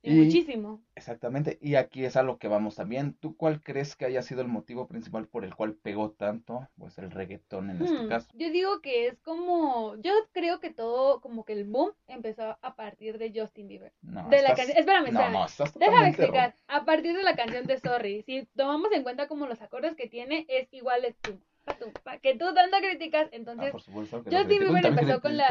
y, 0.01 0.13
muchísimo. 0.13 0.81
Exactamente, 0.95 1.57
y 1.61 1.75
aquí 1.75 2.05
es 2.05 2.15
a 2.15 2.23
lo 2.23 2.37
que 2.37 2.47
vamos 2.47 2.75
también. 2.75 3.15
¿Tú 3.19 3.35
cuál 3.35 3.61
crees 3.61 3.97
que 3.97 4.05
haya 4.05 4.21
sido 4.21 4.41
el 4.41 4.47
motivo 4.47 4.87
principal 4.87 5.27
por 5.27 5.43
el 5.43 5.53
cual 5.53 5.73
pegó 5.73 6.11
tanto, 6.11 6.69
pues 6.77 6.97
el 6.97 7.11
reggaetón 7.11 7.69
en 7.69 7.81
este 7.81 7.99
hmm, 7.99 8.07
caso? 8.07 8.29
Yo 8.33 8.49
digo 8.49 8.79
que 8.79 9.07
es 9.07 9.19
como, 9.19 9.97
yo 9.97 10.13
creo 10.31 10.61
que 10.61 10.71
todo, 10.71 11.19
como 11.19 11.43
que 11.43 11.51
el 11.51 11.65
boom 11.65 11.91
empezó 12.07 12.57
a 12.61 12.75
partir 12.75 13.17
de 13.17 13.33
Justin 13.35 13.67
Bieber. 13.67 13.91
No, 14.01 14.29
de 14.29 14.41
la 14.41 14.55
canción, 14.55 14.77
espérame, 14.77 15.11
no, 15.11 15.29
no, 15.31 15.45
déjame 15.75 16.07
explicar. 16.07 16.55
A 16.67 16.85
partir 16.85 17.15
de 17.15 17.23
la 17.23 17.35
canción 17.35 17.65
de 17.65 17.77
Sorry, 17.77 18.23
si 18.23 18.47
tomamos 18.55 18.89
en 18.93 19.03
cuenta 19.03 19.27
como 19.27 19.47
los 19.47 19.61
acordes 19.61 19.95
que 19.95 20.07
tiene, 20.07 20.45
es 20.47 20.73
igual 20.73 21.03
es 21.03 21.17
tú 21.17 21.37
que 22.21 22.35
tú 22.35 22.53
tanto 22.53 22.77
criticas, 22.77 23.27
entonces 23.31 23.73
ah, 23.73 23.79
Justin 24.31 24.47
Bieber 24.47 24.85
empezó 24.85 25.19
con 25.19 25.35
la... 25.35 25.47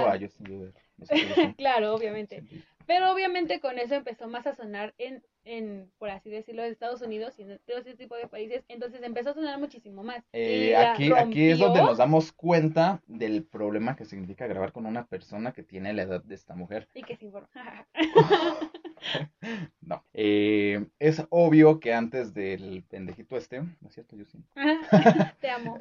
claro, 1.57 1.95
obviamente. 1.95 2.45
Pero 2.87 3.13
obviamente 3.13 3.61
con 3.61 3.79
eso 3.79 3.95
empezó 3.95 4.29
más 4.29 4.47
a 4.47 4.55
sonar 4.55 4.95
en, 4.99 5.23
en, 5.45 5.91
por 5.99 6.11
así 6.11 6.31
decirlo, 6.31 6.65
en 6.65 6.73
Estados 6.73 7.03
Unidos 7.03 7.39
y 7.39 7.43
en 7.43 7.61
todo 7.67 7.79
ese 7.79 7.95
tipo 7.95 8.17
de 8.17 8.27
países. 8.29 8.65
Entonces 8.69 9.03
empezó 9.03 9.31
a 9.31 9.35
sonar 9.35 9.59
muchísimo 9.59 10.03
más. 10.03 10.25
Eh, 10.33 10.77
aquí, 10.77 11.13
aquí 11.13 11.51
es 11.51 11.59
donde 11.59 11.83
nos 11.83 11.99
damos 11.99 12.33
cuenta 12.33 13.03
del 13.07 13.45
problema 13.45 13.97
que 13.97 14.05
significa 14.05 14.47
grabar 14.47 14.73
con 14.73 14.87
una 14.87 15.07
persona 15.07 15.53
que 15.53 15.63
tiene 15.63 15.93
la 15.93 16.03
edad 16.03 16.23
de 16.23 16.35
esta 16.35 16.55
mujer. 16.55 16.89
Y 16.95 17.03
que 17.03 17.17
se 17.17 17.27
informa. 17.27 17.49
no. 19.81 20.05
Eh, 20.13 20.87
es 20.99 21.23
obvio 21.31 21.81
que 21.81 21.93
antes 21.95 22.35
del 22.35 22.85
pendejito 22.89 23.37
este, 23.37 23.61
¿no 23.61 23.89
es 23.89 23.95
cierto, 23.95 24.17
Justin? 24.17 24.45
Te 25.41 25.51
amo. 25.51 25.79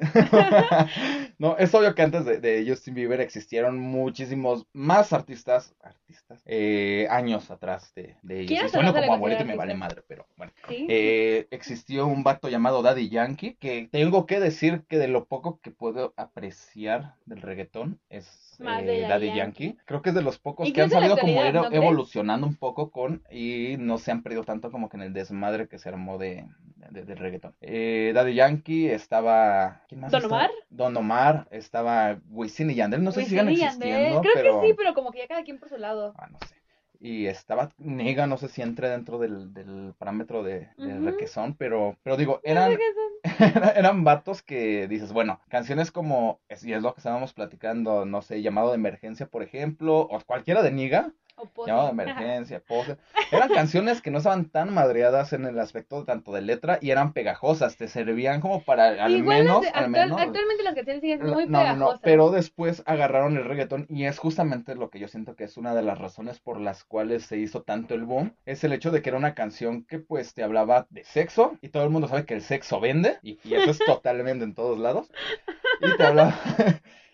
no, 1.38 1.56
es 1.58 1.74
obvio 1.74 1.94
que 1.94 2.02
antes 2.02 2.24
de, 2.24 2.64
Justin 2.66 2.94
Bieber 2.94 3.20
existieron 3.20 3.78
muchísimos 3.78 4.66
más 4.72 5.12
artistas, 5.12 5.74
artistas, 5.80 6.42
eh, 6.46 7.06
años 7.10 7.50
atrás 7.50 7.92
de, 7.94 8.16
de 8.22 8.40
ellos. 8.40 8.72
Y 8.72 8.76
como 8.76 9.14
abuelito 9.14 9.44
me 9.44 9.56
vale 9.56 9.74
madre, 9.74 10.02
pero 10.06 10.26
bueno. 10.36 10.52
Eh, 10.68 11.46
existió 11.50 12.06
un 12.06 12.22
vato 12.22 12.48
llamado 12.48 12.82
Daddy 12.82 13.08
Yankee, 13.08 13.54
que 13.54 13.88
tengo 13.90 14.26
que 14.26 14.40
decir 14.40 14.84
que 14.88 14.98
de 14.98 15.08
lo 15.08 15.26
poco 15.26 15.60
que 15.60 15.70
puedo 15.70 16.14
apreciar 16.16 17.14
del 17.26 17.42
reggaetón 17.42 18.00
es 18.08 18.56
eh, 18.60 19.06
Daddy 19.08 19.34
Yankee. 19.34 19.76
Creo 19.84 20.02
que 20.02 20.10
es 20.10 20.14
de 20.14 20.22
los 20.22 20.38
pocos 20.38 20.70
que 20.72 20.82
han 20.82 20.90
sabido 20.90 21.16
como 21.18 21.44
ir 21.44 21.56
evolucionando 21.72 22.46
un 22.46 22.56
poco 22.56 22.90
con 22.90 23.13
y 23.30 23.76
no 23.78 23.98
se 23.98 24.10
han 24.10 24.22
perdido 24.22 24.44
tanto 24.44 24.70
como 24.70 24.88
que 24.88 24.96
en 24.96 25.02
el 25.02 25.12
desmadre 25.12 25.68
que 25.68 25.78
se 25.78 25.88
armó 25.88 26.18
de, 26.18 26.46
de, 26.90 27.14
reggaetón. 27.14 27.54
Eh, 27.60 28.12
Daddy 28.14 28.34
Yankee 28.34 28.88
estaba... 28.88 29.82
¿Quién 29.88 30.00
más 30.00 30.12
¿Don 30.12 30.24
Omar? 30.24 30.50
Don 30.70 30.96
Omar, 30.96 31.48
estaba 31.50 32.18
Wisin 32.30 32.70
y 32.70 32.74
Yandel, 32.74 33.02
no 33.02 33.12
sé 33.12 33.22
si 33.22 33.30
sigan 33.30 33.48
existiendo. 33.48 34.20
Creo 34.20 34.60
que 34.60 34.68
sí, 34.68 34.74
pero 34.76 34.94
como 34.94 35.10
que 35.10 35.18
ya 35.18 35.28
cada 35.28 35.44
quien 35.44 35.58
por 35.58 35.68
su 35.68 35.76
lado. 35.76 36.14
Ah, 36.16 36.28
no 36.30 36.38
sé 36.40 36.54
y 37.04 37.26
estaba 37.26 37.68
Nega, 37.76 38.26
no 38.26 38.38
sé 38.38 38.48
si 38.48 38.62
entre 38.62 38.88
dentro 38.88 39.18
del, 39.18 39.52
del 39.52 39.92
parámetro 39.98 40.42
de, 40.42 40.70
de 40.78 40.98
requesón, 41.00 41.54
pero, 41.54 41.98
pero 42.02 42.16
digo, 42.16 42.40
eran, 42.44 42.78
eran 43.76 44.04
vatos 44.04 44.40
que 44.40 44.88
dices, 44.88 45.12
bueno, 45.12 45.38
canciones 45.50 45.90
como, 45.90 46.40
y 46.48 46.72
es 46.72 46.82
lo 46.82 46.94
que 46.94 47.00
estábamos 47.00 47.34
platicando, 47.34 48.06
no 48.06 48.22
sé, 48.22 48.40
llamado 48.40 48.70
de 48.70 48.76
emergencia, 48.76 49.26
por 49.26 49.42
ejemplo, 49.42 50.00
o 50.00 50.18
cualquiera 50.24 50.62
de 50.62 50.72
Niga, 50.72 51.12
llamado 51.66 51.86
de 51.86 51.92
emergencia, 51.92 52.60
pose. 52.60 52.96
Eran 53.30 53.48
canciones 53.48 54.00
que 54.00 54.10
no 54.10 54.18
estaban 54.18 54.46
tan 54.46 54.72
madreadas 54.72 55.32
en 55.32 55.44
el 55.46 55.58
aspecto 55.58 56.04
tanto 56.04 56.32
de 56.32 56.42
letra 56.42 56.78
y 56.80 56.90
eran 56.90 57.12
pegajosas, 57.12 57.76
te 57.76 57.88
servían 57.88 58.40
como 58.40 58.62
para 58.62 59.04
al 59.04 59.22
menos, 59.22 59.64
al 59.72 59.90
menos. 59.90 60.20
Actualmente 60.20 60.62
las 60.62 60.74
canciones 60.74 61.00
siguen 61.00 61.26
muy 61.26 61.46
pegajosas. 61.46 61.78
No, 61.78 61.92
no, 61.92 62.00
pero 62.02 62.30
después 62.30 62.82
agarraron 62.86 63.36
el 63.36 63.44
reggaetón 63.44 63.86
y 63.88 64.04
es 64.04 64.18
justamente 64.18 64.74
lo 64.74 64.90
que 64.90 64.98
yo 64.98 65.08
siento 65.08 65.36
que 65.36 65.44
es 65.44 65.56
una 65.56 65.74
de 65.74 65.82
las 65.82 65.98
razones 65.98 66.40
por 66.40 66.60
las 66.60 66.84
cuales 66.84 67.24
se 67.24 67.38
hizo 67.38 67.62
tanto 67.62 67.94
el 67.94 68.04
boom, 68.04 68.34
es 68.46 68.64
el 68.64 68.72
hecho 68.72 68.90
de 68.90 69.02
que 69.02 69.10
era 69.10 69.18
una 69.18 69.34
canción 69.34 69.84
que 69.84 69.98
pues 69.98 70.34
te 70.34 70.42
hablaba 70.42 70.86
de 70.90 71.04
sexo 71.04 71.56
y 71.60 71.68
todo 71.68 71.84
el 71.84 71.90
mundo 71.90 72.08
sabe 72.08 72.24
que 72.24 72.34
el 72.34 72.42
sexo 72.42 72.80
vende 72.80 73.18
y, 73.22 73.38
y 73.44 73.54
eso 73.54 73.70
es 73.70 73.78
totalmente 73.86 74.44
en 74.44 74.54
todos 74.54 74.78
lados. 74.78 75.10
Y 75.80 75.96
te 75.96 76.04
hablaba 76.04 76.38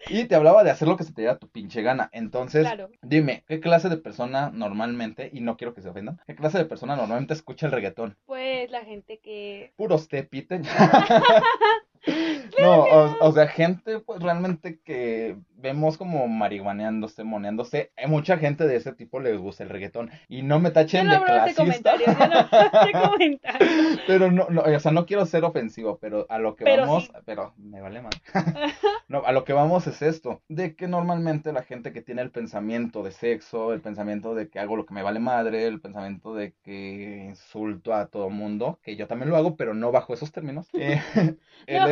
y 0.09 0.25
te 0.25 0.35
hablaba 0.35 0.65
de 0.65 0.71
hacer 0.71 0.89
lo 0.89 0.97
que 0.97 1.05
se 1.05 1.13
te 1.13 1.23
diera 1.23 1.39
tu 1.39 1.49
pinche 1.49 1.83
gana. 1.83 2.09
Entonces, 2.13 2.67
dime, 3.03 3.45
¿qué 3.47 3.61
clase 3.61 3.89
de 3.89 3.97
persona 3.97 4.51
normalmente, 4.53 5.31
y 5.33 5.41
no 5.41 5.57
quiero 5.57 5.75
que 5.75 5.83
se 5.83 5.89
ofendan, 5.89 6.21
qué 6.27 6.35
clase 6.35 6.59
de 6.59 6.65
persona 6.65 6.97
normalmente 6.97 7.35
escucha 7.35 7.67
el 7.67 7.73
reggaetón? 7.73 8.17
Pues 8.27 8.71
la 8.71 8.85
gente 8.85 9.19
que... 9.19 9.73
Puros 9.77 10.09
te 10.09 10.23
piten. 10.23 10.63
no, 12.59 12.85
o, 13.21 13.33
sea, 13.33 13.47
gente 13.47 14.01
pues 14.01 14.21
realmente 14.21 14.81
que 14.81 15.37
vemos 15.57 15.99
como 15.99 16.27
marihuaneándose, 16.29 17.25
moneándose. 17.25 17.93
Hay 17.97 18.07
mucha 18.07 18.39
gente 18.39 18.67
de 18.67 18.77
ese 18.77 18.93
tipo 18.93 19.21
les 19.21 19.39
gusta 19.39 19.65
el 19.65 19.69
reggaetón. 19.69 20.11
Y 20.29 20.43
no 20.43 20.61
me 20.61 20.71
tachen 20.71 21.09
de 21.09 21.21
clasista. 21.21 21.95
pero 24.07 24.31
no, 24.31 24.49
no, 24.49 24.63
o 24.63 24.81
sea, 24.81 24.93
no 24.93 25.07
quiero 25.07 25.27
ser 25.27 25.45
ofensivo, 25.45 25.99
pero 26.01 26.27
a 26.29 26.39
lo 26.39 26.57
que 26.57 26.65
vamos, 26.65 27.11
pero 27.25 27.55
me 27.57 27.81
vale 27.81 28.01
más. 28.01 28.15
no, 29.09 29.23
a 29.25 29.33
lo 29.33 29.45
que 29.45 29.53
vamos 29.53 29.87
es 29.87 30.03
esto, 30.03 30.43
de 30.49 30.75
que 30.75 30.89
normalmente 30.89 31.53
la 31.53 31.63
gente 31.63 31.93
que 31.93 32.03
tiene 32.03 32.23
el 32.23 32.31
pensamiento 32.31 33.03
de 33.03 33.13
sexo, 33.13 33.73
el 33.73 33.81
pensamiento 33.81 34.35
de 34.35 34.49
que 34.49 34.59
hago 34.59 34.77
lo 34.77 34.87
que 34.87 34.95
me 34.95 35.03
vale 35.03 35.21
madre, 35.21 35.67
el 35.67 35.81
pensamiento 35.81 36.35
de 36.35 36.55
que 36.63 37.27
insulto 37.29 37.95
a 37.95 38.07
todo 38.07 38.31
mundo, 38.31 38.79
que 38.83 38.97
yo 38.97 39.07
también 39.07 39.31
lo 39.31 39.37
hago, 39.37 39.57
pero 39.57 39.75
no 39.75 39.93
bajo 39.93 40.15
esos 40.15 40.33
términos. 40.33 40.69
Eh, 40.73 41.01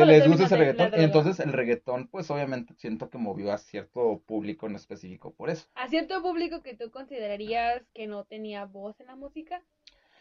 les 0.05 0.27
gusta 0.27 0.45
ese 0.45 0.57
reggaetón. 0.57 0.91
Entonces 0.93 1.39
el 1.39 1.53
reggaetón, 1.53 2.07
pues 2.07 2.29
obviamente 2.31 2.73
siento 2.77 3.09
que 3.09 3.17
movió 3.17 3.51
a 3.51 3.57
cierto 3.57 4.21
público 4.25 4.67
en 4.67 4.75
específico 4.75 5.33
por 5.33 5.49
eso. 5.49 5.67
A 5.75 5.87
cierto 5.87 6.21
público 6.21 6.61
que 6.61 6.75
tú 6.75 6.91
considerarías 6.91 7.83
que 7.93 8.07
no 8.07 8.25
tenía 8.25 8.65
voz 8.65 8.99
en 8.99 9.07
la 9.07 9.15
música. 9.15 9.61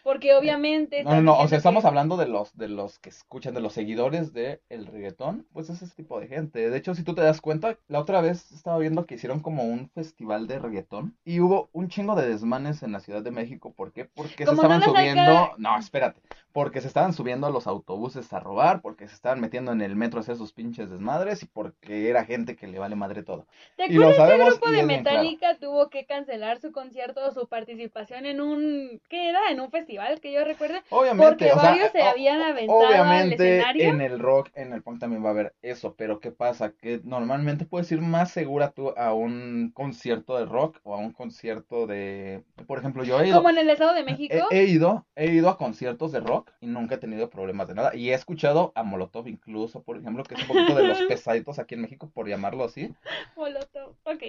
Porque 0.09 0.35
obviamente... 0.35 1.05
No, 1.05 1.17
no, 1.17 1.21
no, 1.21 1.39
o 1.39 1.49
sea, 1.49 1.59
estamos 1.59 1.85
hablando 1.85 2.17
de 2.17 2.27
los, 2.27 2.57
de 2.57 2.71
los 2.71 2.99
que 2.99 3.11
escuchan, 3.11 3.53
de 3.53 3.61
los 3.61 3.75
seguidores 3.75 4.33
del 4.33 4.63
el 4.71 4.87
reggaetón, 4.87 5.47
pues 5.53 5.69
es 5.69 5.83
ese 5.83 5.95
tipo 5.95 6.19
de 6.19 6.29
gente. 6.29 6.71
De 6.71 6.79
hecho, 6.79 6.95
si 6.95 7.03
tú 7.03 7.15
te 7.15 7.21
das 7.21 7.43
cuenta, 7.43 7.77
la 7.89 8.01
otra 8.01 8.23
vez 8.23 8.51
estaba 8.53 8.79
viendo 8.79 9.05
que 9.05 9.17
hicieron 9.17 9.41
como 9.41 9.65
un 9.65 9.91
festival 9.91 10.47
de 10.47 10.61
reggaetón 10.61 11.15
y 11.27 11.41
hubo 11.41 11.69
un 11.75 11.89
chingo 11.89 12.15
de 12.15 12.27
desmanes 12.27 12.83
en 12.83 12.93
la 12.93 13.01
Ciudad 13.01 13.21
de 13.21 13.33
México. 13.33 13.75
¿Por 13.77 13.93
qué? 13.93 14.07
Porque 14.07 14.47
se 14.47 14.51
estaban 14.51 14.81
subiendo... 14.83 15.53
No, 15.59 15.79
espérate. 15.79 16.23
Porque 16.55 16.81
se 16.81 16.89
estaban 16.89 17.13
subiendo 17.13 17.47
a 17.47 17.51
los 17.51 17.67
autobuses 17.67 18.33
a 18.33 18.41
robar, 18.41 18.81
porque 18.81 19.09
se 19.09 19.15
estaban 19.15 19.41
metiendo 19.43 19.73
en 19.73 19.83
el 19.83 19.95
metro 19.95 20.21
a 20.21 20.23
hacer 20.23 20.37
sus 20.37 20.55
pinches 20.55 20.89
desmadres 20.89 21.43
y 21.43 21.47
porque 21.47 22.09
era 22.09 22.25
gente 22.25 22.57
que 22.57 22.67
le 22.67 22.79
vale 22.79 22.97
madre 22.97 23.23
todo. 23.23 23.47
¿Te 23.77 23.93
y 23.93 23.93
lo 23.93 24.15
sabemos, 24.15 24.39
que 24.39 24.43
el 24.43 24.51
grupo 24.53 24.71
de 24.71 24.83
Metallica 24.85 25.59
tuvo 25.59 25.91
que 25.91 26.07
cancelar 26.07 26.63
su 26.63 26.73
concierto 26.73 27.27
o 27.27 27.31
su 27.31 27.47
participación 27.47 28.25
en 28.25 28.41
un... 28.41 29.03
¿Qué 29.11 29.29
era? 29.29 29.51
En 29.51 29.61
un 29.61 29.71
festival 29.71 29.98
que 30.21 30.33
yo 30.33 30.45
recuerde. 30.45 30.83
Obviamente, 30.91 31.49
porque 31.49 31.53
varios 31.55 31.93
se 31.93 32.03
habían 32.03 32.41
aventado 32.41 32.79
obviamente 32.79 33.63
en 33.75 34.01
el 34.01 34.19
rock, 34.19 34.51
en 34.55 34.73
el 34.73 34.83
punk 34.83 35.01
también 35.01 35.25
va 35.25 35.29
a 35.29 35.33
haber 35.33 35.55
eso, 35.63 35.95
pero 35.97 36.21
¿qué 36.21 36.31
pasa? 36.31 36.73
Que 36.73 37.01
normalmente 37.05 37.65
puedes 37.65 37.91
ir 37.93 38.01
más 38.01 38.31
segura 38.31 38.71
tú 38.71 38.95
a 38.97 39.13
un 39.13 39.73
concierto 39.75 40.39
de 40.39 40.47
rock 40.47 40.79
o 40.83 40.95
a 40.95 40.99
un 40.99 41.13
concierto 41.13 41.87
de, 41.87 42.43
por 42.67 42.79
ejemplo, 42.79 43.05
yo 43.05 43.21
he 43.21 43.29
ido 43.29 43.39
como 43.39 43.51
en 43.51 43.59
el 43.59 43.71
Estado 43.71 43.95
de 43.95 44.05
México. 44.05 44.35
He, 44.51 44.65
ido, 44.65 45.07
he 45.17 45.33
ido 45.33 45.49
a 45.49 45.59
conciertos 45.59 46.13
de 46.13 46.21
rock 46.21 46.51
y 46.61 46.67
nunca 46.67 46.97
he 46.97 46.99
tenido 46.99 47.29
problemas 47.31 47.69
de 47.69 47.75
nada 47.75 47.95
y 47.95 48.11
he 48.11 48.15
escuchado 48.15 48.73
a 48.75 48.83
Molotov 48.83 49.29
incluso, 49.29 49.83
por 49.83 49.99
ejemplo, 49.99 50.25
que 50.25 50.35
es 50.35 50.43
un 50.43 50.49
poquito 50.49 50.75
de 50.75 50.87
los 50.87 51.03
pesaditos 51.09 51.59
aquí 51.59 51.75
en 51.75 51.83
México 51.83 52.11
por 52.13 52.29
llamarlo 52.29 52.65
así. 52.65 52.95
Molotov, 53.37 53.97
ok. 54.05 54.23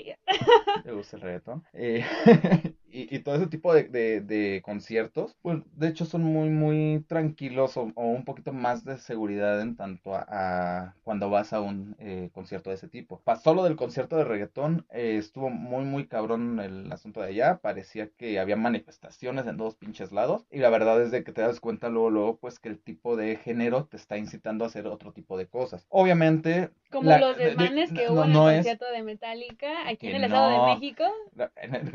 Me 0.85 0.91
gusta 0.91 1.17
el. 1.17 1.29
Eh, 1.73 2.03
y, 2.91 3.19
todo 3.19 3.36
ese 3.36 3.48
tipo 3.48 3.74
de, 3.74 3.84
de, 4.22 4.62
conciertos, 4.63 5.36
pues 5.41 5.60
de 5.75 5.88
hecho 5.88 6.05
son 6.05 6.24
muy, 6.24 6.50
muy 6.50 7.03
tranquilos 7.08 7.77
o, 7.77 7.91
un 7.96 8.25
poquito 8.25 8.53
más 8.53 8.84
de 8.84 8.98
seguridad 8.98 9.62
en 9.62 9.75
tanto 9.75 10.13
a, 10.15 10.96
cuando 11.03 11.29
vas 11.29 11.53
a 11.53 11.62
un 11.62 11.96
eh, 12.00 12.29
concierto 12.34 12.69
de 12.69 12.77
ese 12.77 12.88
tipo. 12.88 13.22
Pasó 13.24 13.53
lo 13.53 13.63
del 13.63 13.75
concierto 13.75 14.17
de 14.17 14.24
reggaetón, 14.24 14.86
eh, 14.91 15.17
estuvo 15.17 15.50
muy, 15.50 15.84
muy 15.84 16.08
cabrón 16.08 16.60
el 16.60 16.91
asunto 16.91 17.22
de 17.22 17.27
allá, 17.27 17.58
parecía 17.58 18.10
que 18.17 18.39
había 18.39 18.55
manifestaciones 18.55 19.46
en 19.48 19.58
dos 19.58 19.75
pinches 19.75 20.12
lados 20.12 20.46
y 20.51 20.60
la 20.60 20.69
verdad 20.69 21.01
es 21.01 21.12
de 21.12 21.24
que 21.24 21.31
te 21.31 21.41
das 21.41 21.60
cuenta 21.60 21.89
luego, 21.89 22.10
luego, 22.10 22.38
pues 22.38 22.60
que 22.60 22.69
el 22.69 22.79
tipo 22.79 23.15
de 23.15 23.36
género 23.38 23.86
te 23.86 23.98
está 23.98 24.17
incitando 24.17 24.63
a 24.63 24.67
hacer 24.67 24.88
otro 24.88 25.12
tipo 25.12 25.38
de 25.38 25.48
cosas. 25.48 25.86
Obviamente... 25.89 26.69
Como 26.91 27.15
los 27.17 27.38
desmanes 27.38 27.91
que 27.93 28.10
hubo 28.10 28.24
en 28.24 28.31
el 28.31 28.38
concierto 28.38 28.86
de 28.91 29.03
Metallica 29.03 29.88
aquí 29.88 30.08
en 30.08 30.15
el 30.15 30.24
Estado 30.24 30.67
de 30.67 30.74
México. 30.74 31.03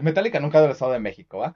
Metallica 0.01 0.39
nunca 0.39 0.65
el 0.65 0.75
Estado 0.85 0.93
de 0.95 1.00
México, 1.00 1.38
¿va? 1.38 1.55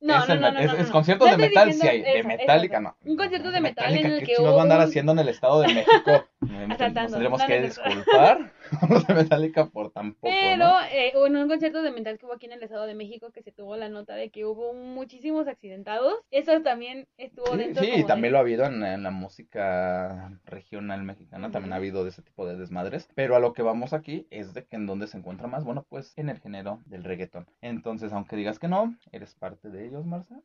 No, 0.00 0.26
no, 0.26 0.34
no, 0.36 0.52
no, 0.52 0.60
Es, 0.60 0.90
conciertos 0.90 1.30
de 1.30 1.36
metal, 1.38 1.72
sí 1.72 1.86
hay. 1.86 2.02
De 2.02 2.22
Metallica, 2.22 2.80
no. 2.80 2.96
Un 3.04 3.16
concierto 3.16 3.50
de 3.50 3.60
metal 3.60 3.94
en 3.94 4.06
el 4.06 4.20
que. 4.20 4.34
¿Qué 4.34 4.42
va 4.42 4.58
a 4.58 4.62
andar 4.62 4.80
haciendo 4.80 5.12
en 5.12 5.18
el 5.18 5.28
Estado 5.28 5.60
de 5.60 5.74
México? 5.74 6.24
Nos 6.68 6.78
tendremos 6.78 7.42
que 7.44 7.60
disculpar 7.62 8.52
los 8.88 9.06
de 9.06 9.14
Metallica 9.14 9.66
por 9.66 9.90
tampoco. 9.90 10.28
Pero 10.28 10.70
eh, 10.92 11.12
en 11.14 11.36
un 11.36 11.48
concierto 11.48 11.82
de 11.82 11.90
metal 11.90 12.18
que 12.18 12.26
hubo 12.26 12.34
aquí 12.34 12.46
en 12.46 12.52
el 12.52 12.62
Estado 12.62 12.86
de 12.86 12.94
México 12.94 13.30
que 13.32 13.42
se 13.42 13.52
tuvo 13.52 13.76
la 13.76 13.88
nota 13.88 14.14
de 14.14 14.30
que 14.30 14.44
hubo 14.44 14.74
muchísimos 14.74 15.48
accidentados. 15.48 16.14
Eso 16.30 16.60
también 16.62 17.06
estuvo 17.16 17.52
sí, 17.52 17.58
dentro. 17.58 17.84
Sí, 17.84 18.04
también 18.04 18.32
lo 18.32 18.38
ha 18.38 18.42
habido 18.42 18.64
en, 18.64 19.02
la 19.02 19.10
música 19.10 20.38
regional 20.44 21.02
mexicana. 21.02 21.50
También 21.50 21.72
ha 21.72 21.76
habido 21.76 22.04
de 22.04 22.10
ese 22.10 22.22
tipo 22.22 22.46
de 22.46 22.56
desmadres. 22.56 23.08
Pero 23.14 23.36
a 23.36 23.40
lo 23.40 23.52
que 23.52 23.62
vamos 23.62 23.92
aquí 23.92 24.26
es 24.30 24.54
de 24.54 24.64
que 24.64 24.76
en 24.76 24.86
dónde 24.86 25.06
se 25.06 25.18
encuentra 25.18 25.46
más. 25.46 25.64
Bueno, 25.64 25.86
pues 25.88 26.12
en 26.16 26.28
el 26.28 26.40
género 26.40 26.80
del 26.86 27.04
reggaetón. 27.04 27.46
Entonces, 27.60 28.12
aunque 28.12 28.36
digas 28.36 28.58
que 28.58 28.68
no, 28.68 28.94
eres 29.12 29.34
parte 29.34 29.70
de 29.70 29.86
ellos, 29.94 30.06
Marcia. 30.06 30.36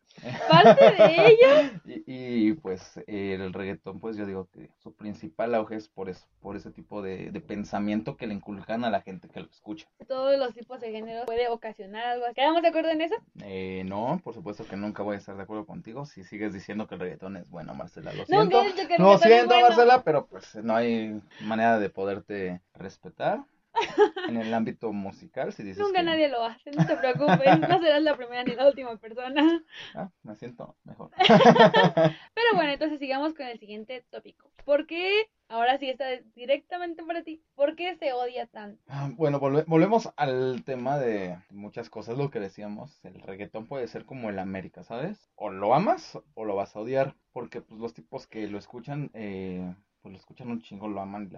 ¿Parte 0.49 0.91
de 0.91 1.27
ellos? 1.27 1.71
y, 2.07 2.49
y, 2.49 2.53
pues 2.53 2.99
el 3.07 3.53
reggaetón, 3.53 3.99
pues 3.99 4.15
yo 4.17 4.25
digo 4.25 4.47
que 4.51 4.69
su 4.77 4.93
principal 4.93 5.55
auge 5.55 5.75
es 5.75 5.87
por 5.87 6.09
eso, 6.09 6.25
por 6.41 6.55
ese 6.55 6.71
tipo 6.71 7.01
de, 7.01 7.31
pensamiento 7.47 8.15
que 8.15 8.27
le 8.27 8.35
inculcan 8.35 8.83
a 8.85 8.89
la 8.89 9.01
gente 9.01 9.27
que 9.29 9.39
lo 9.39 9.47
escucha. 9.47 9.87
Todos 10.07 10.37
los 10.37 10.53
tipos 10.53 10.79
de 10.79 10.91
género 10.91 11.25
puede 11.25 11.47
ocasionar 11.47 12.05
algo. 12.05 12.25
¿Quedamos 12.35 12.61
de 12.61 12.67
acuerdo 12.67 12.89
en 12.89 13.01
eso? 13.01 13.15
Eh, 13.43 13.83
no, 13.85 14.21
por 14.23 14.33
supuesto 14.33 14.65
que 14.65 14.75
nunca 14.75 15.03
voy 15.03 15.15
a 15.15 15.19
estar 15.19 15.35
de 15.35 15.43
acuerdo 15.43 15.65
contigo 15.65 16.05
si 16.05 16.23
sigues 16.23 16.53
diciendo 16.53 16.87
que 16.87 16.95
el 16.95 17.01
reggaetón 17.01 17.37
es 17.37 17.49
bueno, 17.49 17.73
Marcela. 17.73 18.13
Lo 18.13 18.25
siento. 18.25 18.61
No, 18.99 19.17
siento, 19.17 19.59
Marcela, 19.59 20.03
pero 20.03 20.27
pues 20.27 20.55
no 20.55 20.75
hay 20.75 21.19
manera 21.41 21.79
de 21.79 21.89
poderte 21.89 22.61
respetar 22.73 23.43
en 24.27 24.37
el 24.37 24.53
ámbito 24.53 24.91
musical, 24.91 25.53
si 25.53 25.63
dices 25.63 25.79
Nunca 25.79 26.01
nadie 26.01 26.29
lo 26.29 26.43
hace, 26.43 26.71
no 26.71 26.85
te 26.85 26.95
preocupes, 26.95 27.59
no 27.59 27.79
serás 27.79 28.01
la 28.01 28.15
primera 28.15 28.43
ni 28.43 28.55
la 28.55 28.67
última 28.67 28.95
persona. 28.97 29.63
Ah, 29.95 30.09
me 30.23 30.35
siento 30.35 30.75
mejor. 30.83 31.11
Pero 31.27 32.47
bueno, 32.55 32.71
entonces 32.71 32.99
sigamos 32.99 33.33
con 33.33 33.47
el 33.47 33.59
siguiente 33.59 34.05
tópico. 34.09 34.51
¿Por 34.65 34.87
qué, 34.87 35.29
ahora 35.47 35.77
sí 35.77 35.89
está 35.89 36.05
directamente 36.35 37.03
para 37.03 37.23
ti, 37.23 37.41
por 37.55 37.75
qué 37.75 37.95
se 37.97 38.13
odia 38.13 38.47
tanto? 38.47 38.81
Ah, 38.87 39.09
bueno, 39.15 39.39
volvemos 39.39 40.09
al 40.15 40.63
tema 40.63 40.97
de 40.97 41.37
muchas 41.49 41.89
cosas, 41.89 42.17
lo 42.17 42.29
que 42.29 42.39
decíamos, 42.39 43.03
el 43.03 43.21
reggaetón 43.21 43.67
puede 43.67 43.87
ser 43.87 44.05
como 44.05 44.29
el 44.29 44.39
América, 44.39 44.83
¿sabes? 44.83 45.29
O 45.35 45.49
lo 45.49 45.73
amas 45.73 46.19
o 46.33 46.45
lo 46.45 46.55
vas 46.55 46.75
a 46.75 46.79
odiar, 46.79 47.15
porque 47.31 47.61
pues 47.61 47.79
los 47.79 47.93
tipos 47.93 48.27
que 48.27 48.47
lo 48.47 48.57
escuchan... 48.57 49.11
Eh, 49.13 49.73
pues 50.01 50.13
lo 50.13 50.17
escuchan 50.17 50.49
un 50.49 50.61
chingo, 50.61 50.87
lo 50.87 51.01
aman. 51.01 51.29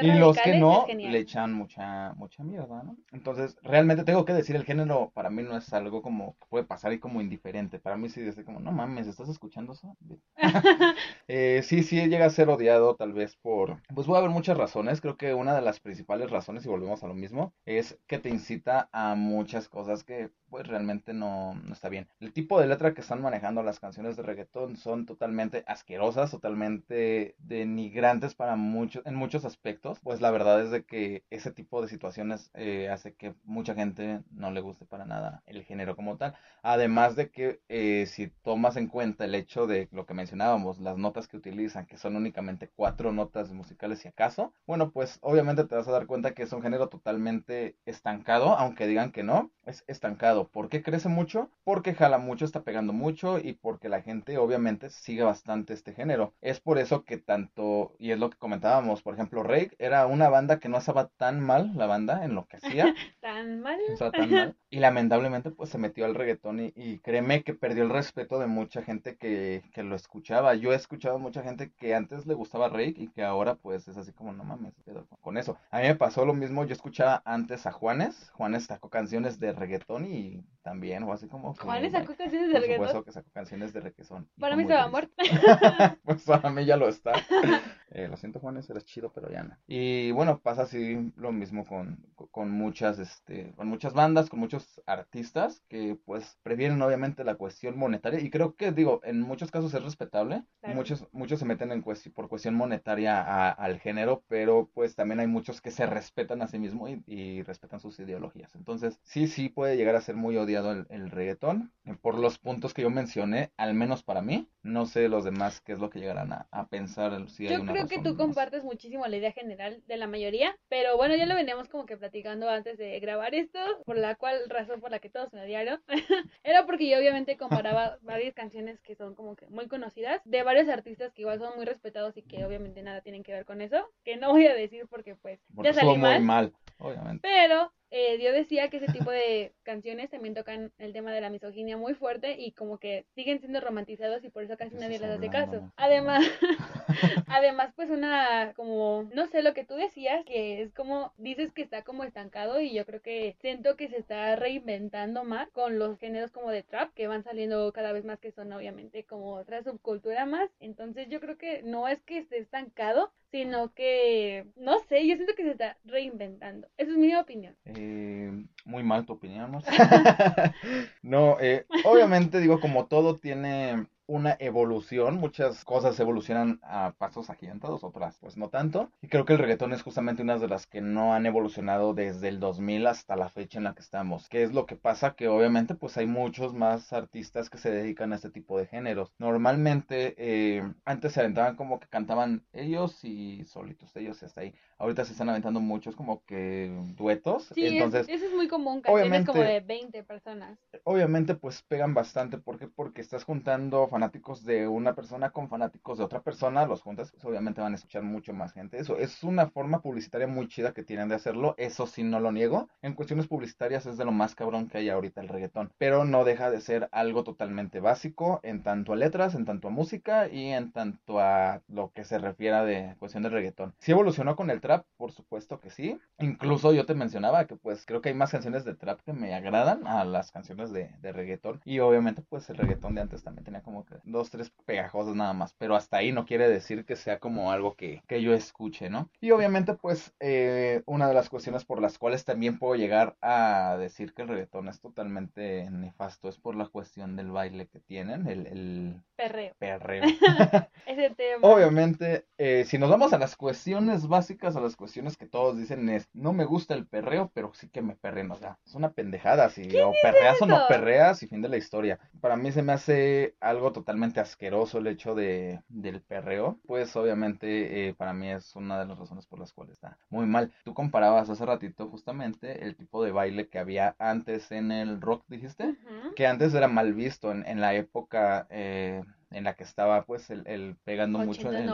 y 0.00 0.12
los 0.12 0.38
que 0.38 0.58
no, 0.58 0.86
le 0.86 1.18
echan 1.18 1.52
mucha, 1.52 2.12
mucha 2.14 2.42
mierda, 2.42 2.82
¿no? 2.82 2.96
Entonces, 3.12 3.56
realmente 3.62 4.04
tengo 4.04 4.24
que 4.24 4.32
decir, 4.32 4.56
el 4.56 4.64
género 4.64 5.10
para 5.14 5.30
mí 5.30 5.42
no 5.42 5.56
es 5.56 5.72
algo 5.72 6.02
como 6.02 6.36
que 6.38 6.46
puede 6.48 6.64
pasar 6.64 6.92
y 6.92 6.98
como 6.98 7.20
indiferente. 7.20 7.78
Para 7.78 7.96
mí 7.96 8.08
sí 8.08 8.20
es 8.20 8.36
como, 8.44 8.60
no 8.60 8.72
mames, 8.72 9.06
¿estás 9.06 9.28
escuchando 9.28 9.72
eso? 9.74 9.96
eh, 11.28 11.62
sí, 11.62 11.82
sí 11.82 12.08
llega 12.08 12.26
a 12.26 12.30
ser 12.30 12.48
odiado 12.48 12.94
tal 12.96 13.12
vez 13.12 13.36
por... 13.36 13.80
Pues 13.94 14.06
puede 14.06 14.20
haber 14.20 14.30
muchas 14.30 14.56
razones. 14.56 15.00
Creo 15.00 15.16
que 15.16 15.34
una 15.34 15.54
de 15.54 15.62
las 15.62 15.80
principales 15.80 16.30
razones, 16.30 16.64
y 16.64 16.68
volvemos 16.68 17.02
a 17.02 17.08
lo 17.08 17.14
mismo, 17.14 17.52
es 17.64 17.98
que 18.06 18.18
te 18.18 18.28
incita 18.28 18.88
a 18.92 19.14
muchas 19.14 19.68
cosas 19.68 20.04
que 20.04 20.30
pues 20.50 20.66
realmente 20.66 21.12
no, 21.12 21.54
no 21.54 21.72
está 21.72 21.88
bien. 21.88 22.08
El 22.20 22.32
tipo 22.32 22.60
de 22.60 22.66
letra 22.66 22.94
que 22.94 23.00
están 23.00 23.22
manejando 23.22 23.62
las 23.62 23.80
canciones 23.80 24.16
de 24.16 24.22
reggaetón 24.22 24.76
son 24.76 25.06
totalmente 25.06 25.64
asquerosas, 25.66 26.30
totalmente 26.30 27.34
de 27.38 27.66
ni 27.66 27.90
denigrantes 27.90 28.34
para 28.34 28.54
muchos, 28.56 29.04
en 29.04 29.16
muchos 29.16 29.44
aspectos, 29.44 29.98
pues 30.00 30.20
la 30.20 30.30
verdad 30.30 30.62
es 30.62 30.70
de 30.70 30.84
que 30.84 31.24
ese 31.30 31.50
tipo 31.50 31.82
de 31.82 31.88
situaciones 31.88 32.50
eh, 32.54 32.88
hace 32.88 33.14
que 33.14 33.34
mucha 33.44 33.74
gente 33.74 34.22
no 34.30 34.52
le 34.52 34.60
guste 34.60 34.84
para 34.84 35.06
nada 35.06 35.42
el 35.46 35.64
género 35.64 35.96
como 35.96 36.16
tal. 36.16 36.34
Además 36.62 37.16
de 37.16 37.30
que 37.30 37.60
eh, 37.68 38.06
si 38.06 38.28
tomas 38.28 38.76
en 38.76 38.86
cuenta 38.86 39.24
el 39.24 39.34
hecho 39.34 39.66
de 39.66 39.88
lo 39.90 40.06
que 40.06 40.14
mencionábamos, 40.14 40.78
las 40.78 40.98
notas 40.98 41.26
que 41.26 41.36
utilizan, 41.36 41.86
que 41.86 41.96
son 41.96 42.14
únicamente 42.16 42.70
cuatro 42.76 43.12
notas 43.12 43.50
musicales 43.52 43.98
si 43.98 44.08
acaso, 44.08 44.52
bueno, 44.66 44.92
pues 44.92 45.18
obviamente 45.20 45.64
te 45.64 45.74
vas 45.74 45.88
a 45.88 45.92
dar 45.92 46.06
cuenta 46.06 46.32
que 46.32 46.44
es 46.44 46.52
un 46.52 46.62
género 46.62 46.88
totalmente 46.88 47.76
estancado, 47.86 48.56
aunque 48.56 48.86
digan 48.86 49.10
que 49.10 49.24
no, 49.24 49.50
es 49.66 49.84
estancado. 49.88 50.39
¿Por 50.48 50.68
qué 50.68 50.82
crece 50.82 51.08
mucho? 51.08 51.50
Porque 51.64 51.94
jala 51.94 52.18
mucho, 52.18 52.44
está 52.44 52.62
pegando 52.62 52.92
mucho 52.92 53.38
y 53.38 53.54
porque 53.54 53.88
la 53.88 54.02
gente 54.02 54.38
obviamente 54.38 54.90
sigue 54.90 55.22
bastante 55.22 55.74
este 55.74 55.92
género. 55.92 56.34
Es 56.40 56.60
por 56.60 56.78
eso 56.78 57.04
que 57.04 57.18
tanto, 57.18 57.94
y 57.98 58.10
es 58.10 58.18
lo 58.18 58.30
que 58.30 58.38
comentábamos, 58.38 59.02
por 59.02 59.14
ejemplo, 59.14 59.42
Rake 59.42 59.76
era 59.78 60.06
una 60.06 60.28
banda 60.28 60.58
que 60.58 60.68
no 60.68 60.78
estaba 60.78 61.08
tan 61.08 61.40
mal, 61.40 61.72
la 61.74 61.86
banda, 61.86 62.24
en 62.24 62.34
lo 62.34 62.46
que 62.46 62.56
hacía. 62.56 62.94
tan 63.20 63.60
mal. 63.60 63.78
tan 63.98 64.30
mal. 64.30 64.56
Y 64.70 64.78
lamentablemente 64.78 65.50
pues 65.50 65.70
se 65.70 65.78
metió 65.78 66.04
al 66.04 66.14
reggaetón 66.14 66.72
y, 66.74 66.98
créeme 67.00 67.42
que 67.42 67.54
perdió 67.54 67.82
el 67.82 67.90
respeto 67.90 68.38
de 68.38 68.46
mucha 68.46 68.82
gente 68.82 69.16
que, 69.16 69.62
que, 69.72 69.82
lo 69.82 69.96
escuchaba. 69.96 70.54
Yo 70.54 70.72
he 70.72 70.76
escuchado 70.76 71.18
mucha 71.18 71.42
gente 71.42 71.72
que 71.78 71.94
antes 71.94 72.26
le 72.26 72.34
gustaba 72.34 72.68
Rake 72.68 72.94
y 72.96 73.08
que 73.08 73.22
ahora 73.22 73.56
pues 73.56 73.88
es 73.88 73.96
así 73.96 74.12
como 74.12 74.32
no 74.32 74.44
mames, 74.44 74.74
con 75.20 75.36
eso. 75.36 75.56
A 75.70 75.78
mí 75.78 75.88
me 75.88 75.96
pasó 75.96 76.24
lo 76.24 76.34
mismo, 76.34 76.64
yo 76.64 76.72
escuchaba 76.72 77.22
antes 77.24 77.66
a 77.66 77.72
Juanes, 77.72 78.30
Juanes 78.34 78.64
sacó 78.64 78.90
canciones 78.90 79.40
de 79.40 79.52
reggaetón 79.52 80.06
y 80.06 80.29
también, 80.62 81.02
o 81.04 81.12
así 81.12 81.26
como... 81.26 81.54
Juanes 81.54 81.92
sacó 81.92 82.14
canciones 82.14 82.52
de 82.52 82.60
reggaetón. 82.60 82.92
Por 82.92 83.04
que 83.04 83.12
sacó 83.12 83.30
canciones 83.32 83.72
de 83.72 83.80
reggaetón. 83.80 84.28
Para 84.38 84.56
mí 84.56 84.64
se 84.64 84.74
va 84.74 84.84
a 84.84 84.88
muerto. 84.88 85.14
pues 86.04 86.22
para 86.24 86.50
mí 86.50 86.64
ya 86.64 86.76
lo 86.76 86.88
está. 86.88 87.12
Eh, 87.90 88.08
lo 88.08 88.16
siento, 88.16 88.40
Juanes, 88.40 88.70
eres 88.70 88.84
chido, 88.84 89.12
pero 89.12 89.30
ya 89.30 89.42
no. 89.42 89.56
Y 89.66 90.12
bueno, 90.12 90.40
pasa 90.40 90.62
así 90.62 91.12
lo 91.16 91.32
mismo 91.32 91.66
con, 91.66 92.04
con 92.30 92.50
muchas, 92.50 92.98
este, 92.98 93.52
con 93.56 93.68
muchas 93.68 93.92
bandas, 93.92 94.28
con 94.28 94.38
muchos 94.38 94.80
artistas 94.86 95.62
que 95.68 95.98
pues 96.04 96.38
prefieren 96.42 96.80
obviamente 96.82 97.24
la 97.24 97.34
cuestión 97.34 97.78
monetaria 97.78 98.20
y 98.20 98.30
creo 98.30 98.54
que 98.54 98.72
digo, 98.72 99.00
en 99.04 99.20
muchos 99.20 99.50
casos 99.50 99.74
es 99.74 99.82
respetable. 99.82 100.44
Muchos, 100.62 101.06
muchos 101.12 101.40
se 101.40 101.44
meten 101.44 101.72
en 101.72 101.82
por 101.82 102.28
cuestión 102.28 102.54
monetaria 102.54 103.50
al 103.50 103.80
género, 103.80 104.22
pero 104.28 104.70
pues 104.72 104.94
también 104.94 105.20
hay 105.20 105.26
muchos 105.26 105.60
que 105.60 105.70
se 105.70 105.86
respetan 105.86 106.42
a 106.42 106.46
sí 106.46 106.58
mismos 106.58 106.90
y, 107.06 107.42
respetan 107.42 107.80
sus 107.80 107.98
ideologías. 107.98 108.54
Entonces, 108.54 109.00
sí, 109.02 109.26
sí 109.26 109.48
puede 109.48 109.76
llegar 109.76 109.96
a 109.96 110.00
ser 110.00 110.14
muy 110.14 110.36
odiado 110.36 110.72
el, 110.72 110.86
el 110.90 111.10
reggaetón 111.10 111.72
por 112.02 112.18
los 112.18 112.38
puntos 112.38 112.74
que 112.74 112.82
yo 112.82 112.90
mencioné, 112.90 113.52
al 113.56 113.74
menos 113.74 114.02
para 114.02 114.22
mí. 114.22 114.48
No 114.62 114.86
sé 114.86 115.08
los 115.08 115.24
demás 115.24 115.60
qué 115.60 115.72
es 115.72 115.78
lo 115.78 115.90
que 115.90 116.00
llegarán 116.00 116.32
a, 116.32 116.66
pensar 116.68 117.28
si 117.30 117.48
hay 117.48 117.56
una 117.56 117.79
creo 117.86 118.02
que 118.02 118.08
tú 118.08 118.16
compartes 118.16 118.64
muchísimo 118.64 119.06
la 119.06 119.16
idea 119.16 119.32
general 119.32 119.82
de 119.86 119.96
la 119.96 120.06
mayoría, 120.06 120.56
pero 120.68 120.96
bueno, 120.96 121.16
ya 121.16 121.26
lo 121.26 121.34
veníamos 121.34 121.68
como 121.68 121.86
que 121.86 121.96
platicando 121.96 122.48
antes 122.48 122.78
de 122.78 122.98
grabar 123.00 123.34
esto, 123.34 123.58
por 123.84 123.96
la 123.96 124.14
cual 124.14 124.40
razón 124.48 124.80
por 124.80 124.90
la 124.90 124.98
que 124.98 125.10
todos 125.10 125.32
me 125.32 125.42
odiaron, 125.42 125.80
era 126.44 126.66
porque 126.66 126.88
yo 126.88 126.98
obviamente 126.98 127.36
comparaba 127.36 127.98
varias 128.02 128.34
canciones 128.34 128.80
que 128.80 128.94
son 128.94 129.14
como 129.14 129.36
que 129.36 129.46
muy 129.48 129.68
conocidas, 129.68 130.20
de 130.24 130.42
varios 130.42 130.68
artistas 130.68 131.12
que 131.12 131.22
igual 131.22 131.38
son 131.38 131.56
muy 131.56 131.64
respetados 131.64 132.16
y 132.16 132.22
que 132.22 132.44
obviamente 132.44 132.82
nada 132.82 133.00
tienen 133.00 133.22
que 133.22 133.32
ver 133.32 133.44
con 133.44 133.60
eso, 133.60 133.88
que 134.04 134.16
no 134.16 134.30
voy 134.30 134.46
a 134.46 134.54
decir 134.54 134.86
porque 134.88 135.16
pues 135.16 135.40
ya 135.62 135.72
salí 135.72 135.96
mal. 135.96 136.22
mal, 136.22 136.52
obviamente. 136.78 137.20
Pero 137.22 137.72
eh, 137.90 138.20
yo 138.22 138.32
decía 138.32 138.70
que 138.70 138.76
ese 138.76 138.92
tipo 138.92 139.10
de 139.10 139.52
canciones 139.62 140.10
también 140.10 140.34
tocan 140.34 140.72
el 140.78 140.92
tema 140.92 141.12
de 141.12 141.20
la 141.20 141.30
misoginia 141.30 141.76
muy 141.76 141.94
fuerte 141.94 142.36
y 142.38 142.52
como 142.52 142.78
que 142.78 143.04
siguen 143.14 143.40
siendo 143.40 143.60
romantizados 143.60 144.24
y 144.24 144.30
por 144.30 144.44
eso 144.44 144.56
casi 144.56 144.76
nadie 144.76 144.98
les 144.98 145.10
hace 145.10 145.28
caso. 145.28 145.72
Además, 145.76 146.24
además 147.26 147.72
pues 147.74 147.90
una 147.90 148.52
como, 148.54 149.08
no 149.14 149.26
sé 149.26 149.42
lo 149.42 149.54
que 149.54 149.64
tú 149.64 149.74
decías, 149.74 150.24
que 150.24 150.62
es 150.62 150.72
como, 150.72 151.12
dices 151.16 151.52
que 151.52 151.62
está 151.62 151.82
como 151.82 152.04
estancado 152.04 152.60
y 152.60 152.72
yo 152.72 152.86
creo 152.86 153.02
que 153.02 153.36
siento 153.40 153.76
que 153.76 153.88
se 153.88 153.98
está 153.98 154.36
reinventando 154.36 155.24
más 155.24 155.50
con 155.50 155.78
los 155.78 155.98
géneros 155.98 156.30
como 156.30 156.50
de 156.50 156.62
trap 156.62 156.92
que 156.94 157.08
van 157.08 157.24
saliendo 157.24 157.72
cada 157.72 157.92
vez 157.92 158.04
más 158.04 158.20
que 158.20 158.32
son 158.32 158.52
obviamente 158.52 159.04
como 159.04 159.34
otra 159.34 159.62
subcultura 159.62 160.26
más. 160.26 160.50
Entonces 160.60 161.08
yo 161.08 161.20
creo 161.20 161.36
que 161.36 161.62
no 161.62 161.88
es 161.88 162.00
que 162.02 162.18
esté 162.18 162.38
estancado, 162.38 163.12
sino 163.30 163.72
que, 163.74 164.46
no 164.56 164.78
sé, 164.80 165.06
yo 165.06 165.14
siento 165.14 165.34
que 165.34 165.44
se 165.44 165.52
está 165.52 165.76
reinventando. 165.84 166.68
Esa 166.76 166.90
es 166.90 166.96
mi 166.96 167.14
opinión. 167.14 167.56
Eh, 167.64 168.44
muy 168.64 168.82
mal 168.82 169.06
tu 169.06 169.12
opinión, 169.14 169.52
¿no? 169.52 169.60
no, 171.02 171.38
eh, 171.40 171.66
obviamente 171.84 172.40
digo, 172.40 172.60
como 172.60 172.86
todo 172.86 173.16
tiene 173.16 173.86
una 174.10 174.36
evolución, 174.40 175.18
muchas 175.18 175.64
cosas 175.64 175.98
evolucionan 176.00 176.58
a 176.64 176.94
pasos 176.98 177.30
agigantados, 177.30 177.84
otras 177.84 178.18
pues 178.18 178.36
no 178.36 178.48
tanto. 178.48 178.90
Y 179.02 179.06
creo 179.06 179.24
que 179.24 179.34
el 179.34 179.38
reggaetón 179.38 179.72
es 179.72 179.82
justamente 179.82 180.22
una 180.22 180.36
de 180.36 180.48
las 180.48 180.66
que 180.66 180.80
no 180.80 181.14
han 181.14 181.26
evolucionado 181.26 181.94
desde 181.94 182.26
el 182.26 182.40
2000 182.40 182.88
hasta 182.88 183.14
la 183.14 183.28
fecha 183.28 183.58
en 183.58 183.64
la 183.64 183.74
que 183.74 183.82
estamos. 183.82 184.28
¿Qué 184.28 184.42
es 184.42 184.52
lo 184.52 184.66
que 184.66 184.74
pasa? 184.74 185.14
Que 185.14 185.28
obviamente 185.28 185.76
pues 185.76 185.96
hay 185.96 186.08
muchos 186.08 186.54
más 186.54 186.92
artistas 186.92 187.50
que 187.50 187.58
se 187.58 187.70
dedican 187.70 188.12
a 188.12 188.16
este 188.16 188.30
tipo 188.30 188.58
de 188.58 188.66
géneros. 188.66 189.12
Normalmente 189.18 190.16
eh, 190.18 190.72
antes 190.84 191.12
se 191.12 191.20
aventaban 191.20 191.54
como 191.54 191.78
que 191.78 191.86
cantaban 191.86 192.42
ellos 192.52 193.04
y 193.04 193.44
solitos 193.44 193.94
ellos 193.94 194.20
y 194.22 194.24
hasta 194.24 194.40
ahí. 194.40 194.54
Ahorita 194.78 195.04
se 195.04 195.12
están 195.12 195.28
aventando 195.28 195.60
muchos 195.60 195.94
como 195.94 196.24
que 196.24 196.76
duetos. 196.96 197.52
Sí, 197.54 197.64
entonces, 197.66 198.08
eso 198.08 198.26
es 198.26 198.32
muy 198.32 198.48
común, 198.48 198.80
canciones 198.80 199.24
como 199.24 199.40
de 199.40 199.60
20 199.60 200.02
personas. 200.02 200.58
Obviamente 200.82 201.36
pues 201.36 201.62
pegan 201.62 201.94
bastante. 201.94 202.38
¿Por 202.38 202.58
qué? 202.58 202.66
Porque 202.66 203.02
estás 203.02 203.22
juntando 203.22 203.88
fanáticos 204.00 204.44
de 204.44 204.66
una 204.66 204.94
persona 204.94 205.28
con 205.28 205.50
fanáticos 205.50 205.98
de 205.98 206.04
otra 206.04 206.22
persona, 206.22 206.64
los 206.64 206.80
juntas, 206.80 207.10
pues 207.10 207.22
obviamente 207.26 207.60
van 207.60 207.72
a 207.72 207.74
escuchar 207.74 208.02
mucho 208.02 208.32
más 208.32 208.54
gente. 208.54 208.78
Eso 208.78 208.96
es 208.96 209.22
una 209.22 209.50
forma 209.50 209.82
publicitaria 209.82 210.26
muy 210.26 210.48
chida 210.48 210.72
que 210.72 210.82
tienen 210.82 211.10
de 211.10 211.16
hacerlo, 211.16 211.54
eso 211.58 211.86
sí 211.86 212.02
no 212.02 212.18
lo 212.18 212.32
niego. 212.32 212.70
En 212.80 212.94
cuestiones 212.94 213.26
publicitarias 213.26 213.84
es 213.84 213.98
de 213.98 214.06
lo 214.06 214.12
más 214.12 214.34
cabrón 214.34 214.68
que 214.68 214.78
hay 214.78 214.88
ahorita 214.88 215.20
el 215.20 215.28
reggaetón, 215.28 215.70
pero 215.76 216.06
no 216.06 216.24
deja 216.24 216.50
de 216.50 216.62
ser 216.62 216.88
algo 216.92 217.24
totalmente 217.24 217.80
básico 217.80 218.40
en 218.42 218.62
tanto 218.62 218.94
a 218.94 218.96
letras, 218.96 219.34
en 219.34 219.44
tanto 219.44 219.68
a 219.68 219.70
música 219.70 220.28
y 220.28 220.46
en 220.46 220.72
tanto 220.72 221.20
a 221.20 221.60
lo 221.68 221.90
que 221.92 222.04
se 222.04 222.18
refiera 222.18 222.64
de 222.64 222.96
cuestión 222.98 223.22
del 223.22 223.32
reggaetón. 223.32 223.74
Si 223.80 223.92
evolucionó 223.92 224.34
con 224.34 224.48
el 224.48 224.62
trap, 224.62 224.86
por 224.96 225.12
supuesto 225.12 225.60
que 225.60 225.68
sí. 225.68 226.00
Incluso 226.18 226.72
yo 226.72 226.86
te 226.86 226.94
mencionaba 226.94 227.46
que 227.46 227.56
pues 227.56 227.84
creo 227.84 228.00
que 228.00 228.08
hay 228.08 228.14
más 228.14 228.30
canciones 228.30 228.64
de 228.64 228.74
trap 228.74 229.02
que 229.02 229.12
me 229.12 229.34
agradan 229.34 229.86
a 229.86 230.06
las 230.06 230.32
canciones 230.32 230.72
de, 230.72 230.90
de 231.02 231.12
reggaetón 231.12 231.60
y 231.66 231.80
obviamente 231.80 232.22
pues 232.22 232.48
el 232.48 232.56
reggaetón 232.56 232.94
de 232.94 233.02
antes 233.02 233.22
también 233.22 233.44
tenía 233.44 233.60
como 233.60 233.84
dos, 234.04 234.30
tres 234.30 234.52
pegajosas 234.64 235.14
nada 235.14 235.32
más, 235.32 235.54
pero 235.58 235.76
hasta 235.76 235.98
ahí 235.98 236.12
no 236.12 236.26
quiere 236.26 236.48
decir 236.48 236.84
que 236.84 236.96
sea 236.96 237.18
como 237.18 237.52
algo 237.52 237.74
que, 237.74 238.02
que 238.06 238.22
yo 238.22 238.34
escuche, 238.34 238.90
¿no? 238.90 239.10
Y 239.20 239.30
obviamente, 239.30 239.74
pues, 239.74 240.14
eh, 240.20 240.82
una 240.86 241.08
de 241.08 241.14
las 241.14 241.28
cuestiones 241.28 241.64
por 241.64 241.80
las 241.80 241.98
cuales 241.98 242.24
también 242.24 242.58
puedo 242.58 242.74
llegar 242.74 243.16
a 243.20 243.76
decir 243.78 244.14
que 244.14 244.22
el 244.22 244.28
reggaetón 244.28 244.68
es 244.68 244.80
totalmente 244.80 245.68
nefasto 245.70 246.28
es 246.28 246.38
por 246.38 246.56
la 246.56 246.66
cuestión 246.66 247.16
del 247.16 247.30
baile 247.30 247.68
que 247.68 247.80
tienen, 247.80 248.26
el... 248.26 248.46
el... 248.46 249.02
Perreo. 249.16 249.54
Perreo. 249.58 250.02
Ese 250.86 251.10
tema. 251.10 251.46
Obviamente, 251.46 252.26
eh, 252.38 252.64
si 252.66 252.78
nos 252.78 252.90
vamos 252.90 253.12
a 253.12 253.18
las 253.18 253.36
cuestiones 253.36 254.08
básicas, 254.08 254.56
a 254.56 254.60
las 254.60 254.76
cuestiones 254.76 255.16
que 255.16 255.26
todos 255.26 255.56
dicen 255.56 255.88
es, 255.88 256.08
no 256.12 256.32
me 256.32 256.44
gusta 256.44 256.74
el 256.74 256.86
perreo, 256.86 257.30
pero 257.34 257.52
sí 257.54 257.68
que 257.68 257.82
me 257.82 257.96
perren, 257.96 258.30
o 258.30 258.36
sea, 258.36 258.58
es 258.64 258.74
una 258.74 258.92
pendejada, 258.92 259.50
si 259.50 259.62
o 259.76 259.92
perreas 260.02 260.40
o 260.42 260.46
no 260.46 260.66
perreas 260.68 261.22
y 261.22 261.26
fin 261.26 261.42
de 261.42 261.48
la 261.48 261.56
historia. 261.56 261.98
Para 262.20 262.36
mí 262.36 262.52
se 262.52 262.62
me 262.62 262.72
hace 262.72 263.34
algo 263.40 263.69
totalmente 263.72 264.20
asqueroso 264.20 264.78
el 264.78 264.86
hecho 264.86 265.14
de, 265.14 265.60
del 265.68 266.00
perreo, 266.00 266.58
pues 266.66 266.94
obviamente 266.96 267.88
eh, 267.88 267.94
para 267.94 268.12
mí 268.12 268.30
es 268.30 268.54
una 268.56 268.78
de 268.78 268.86
las 268.86 268.98
razones 268.98 269.26
por 269.26 269.38
las 269.38 269.52
cuales 269.52 269.74
está 269.74 269.98
muy 270.08 270.26
mal. 270.26 270.52
Tú 270.64 270.74
comparabas 270.74 271.30
hace 271.30 271.44
ratito 271.44 271.88
justamente 271.88 272.64
el 272.64 272.76
tipo 272.76 273.04
de 273.04 273.12
baile 273.12 273.48
que 273.48 273.58
había 273.58 273.96
antes 273.98 274.50
en 274.52 274.72
el 274.72 275.00
rock, 275.00 275.24
dijiste, 275.28 275.76
que 276.16 276.26
antes 276.26 276.54
era 276.54 276.68
mal 276.68 276.94
visto 276.94 277.30
en, 277.30 277.46
en 277.46 277.60
la 277.60 277.74
época... 277.74 278.46
Eh, 278.50 279.02
en 279.30 279.44
la 279.44 279.54
que 279.54 279.64
estaba 279.64 280.04
pues 280.04 280.30
el, 280.30 280.76
pegando 280.84 281.18
mucho 281.20 281.52
en 281.52 281.68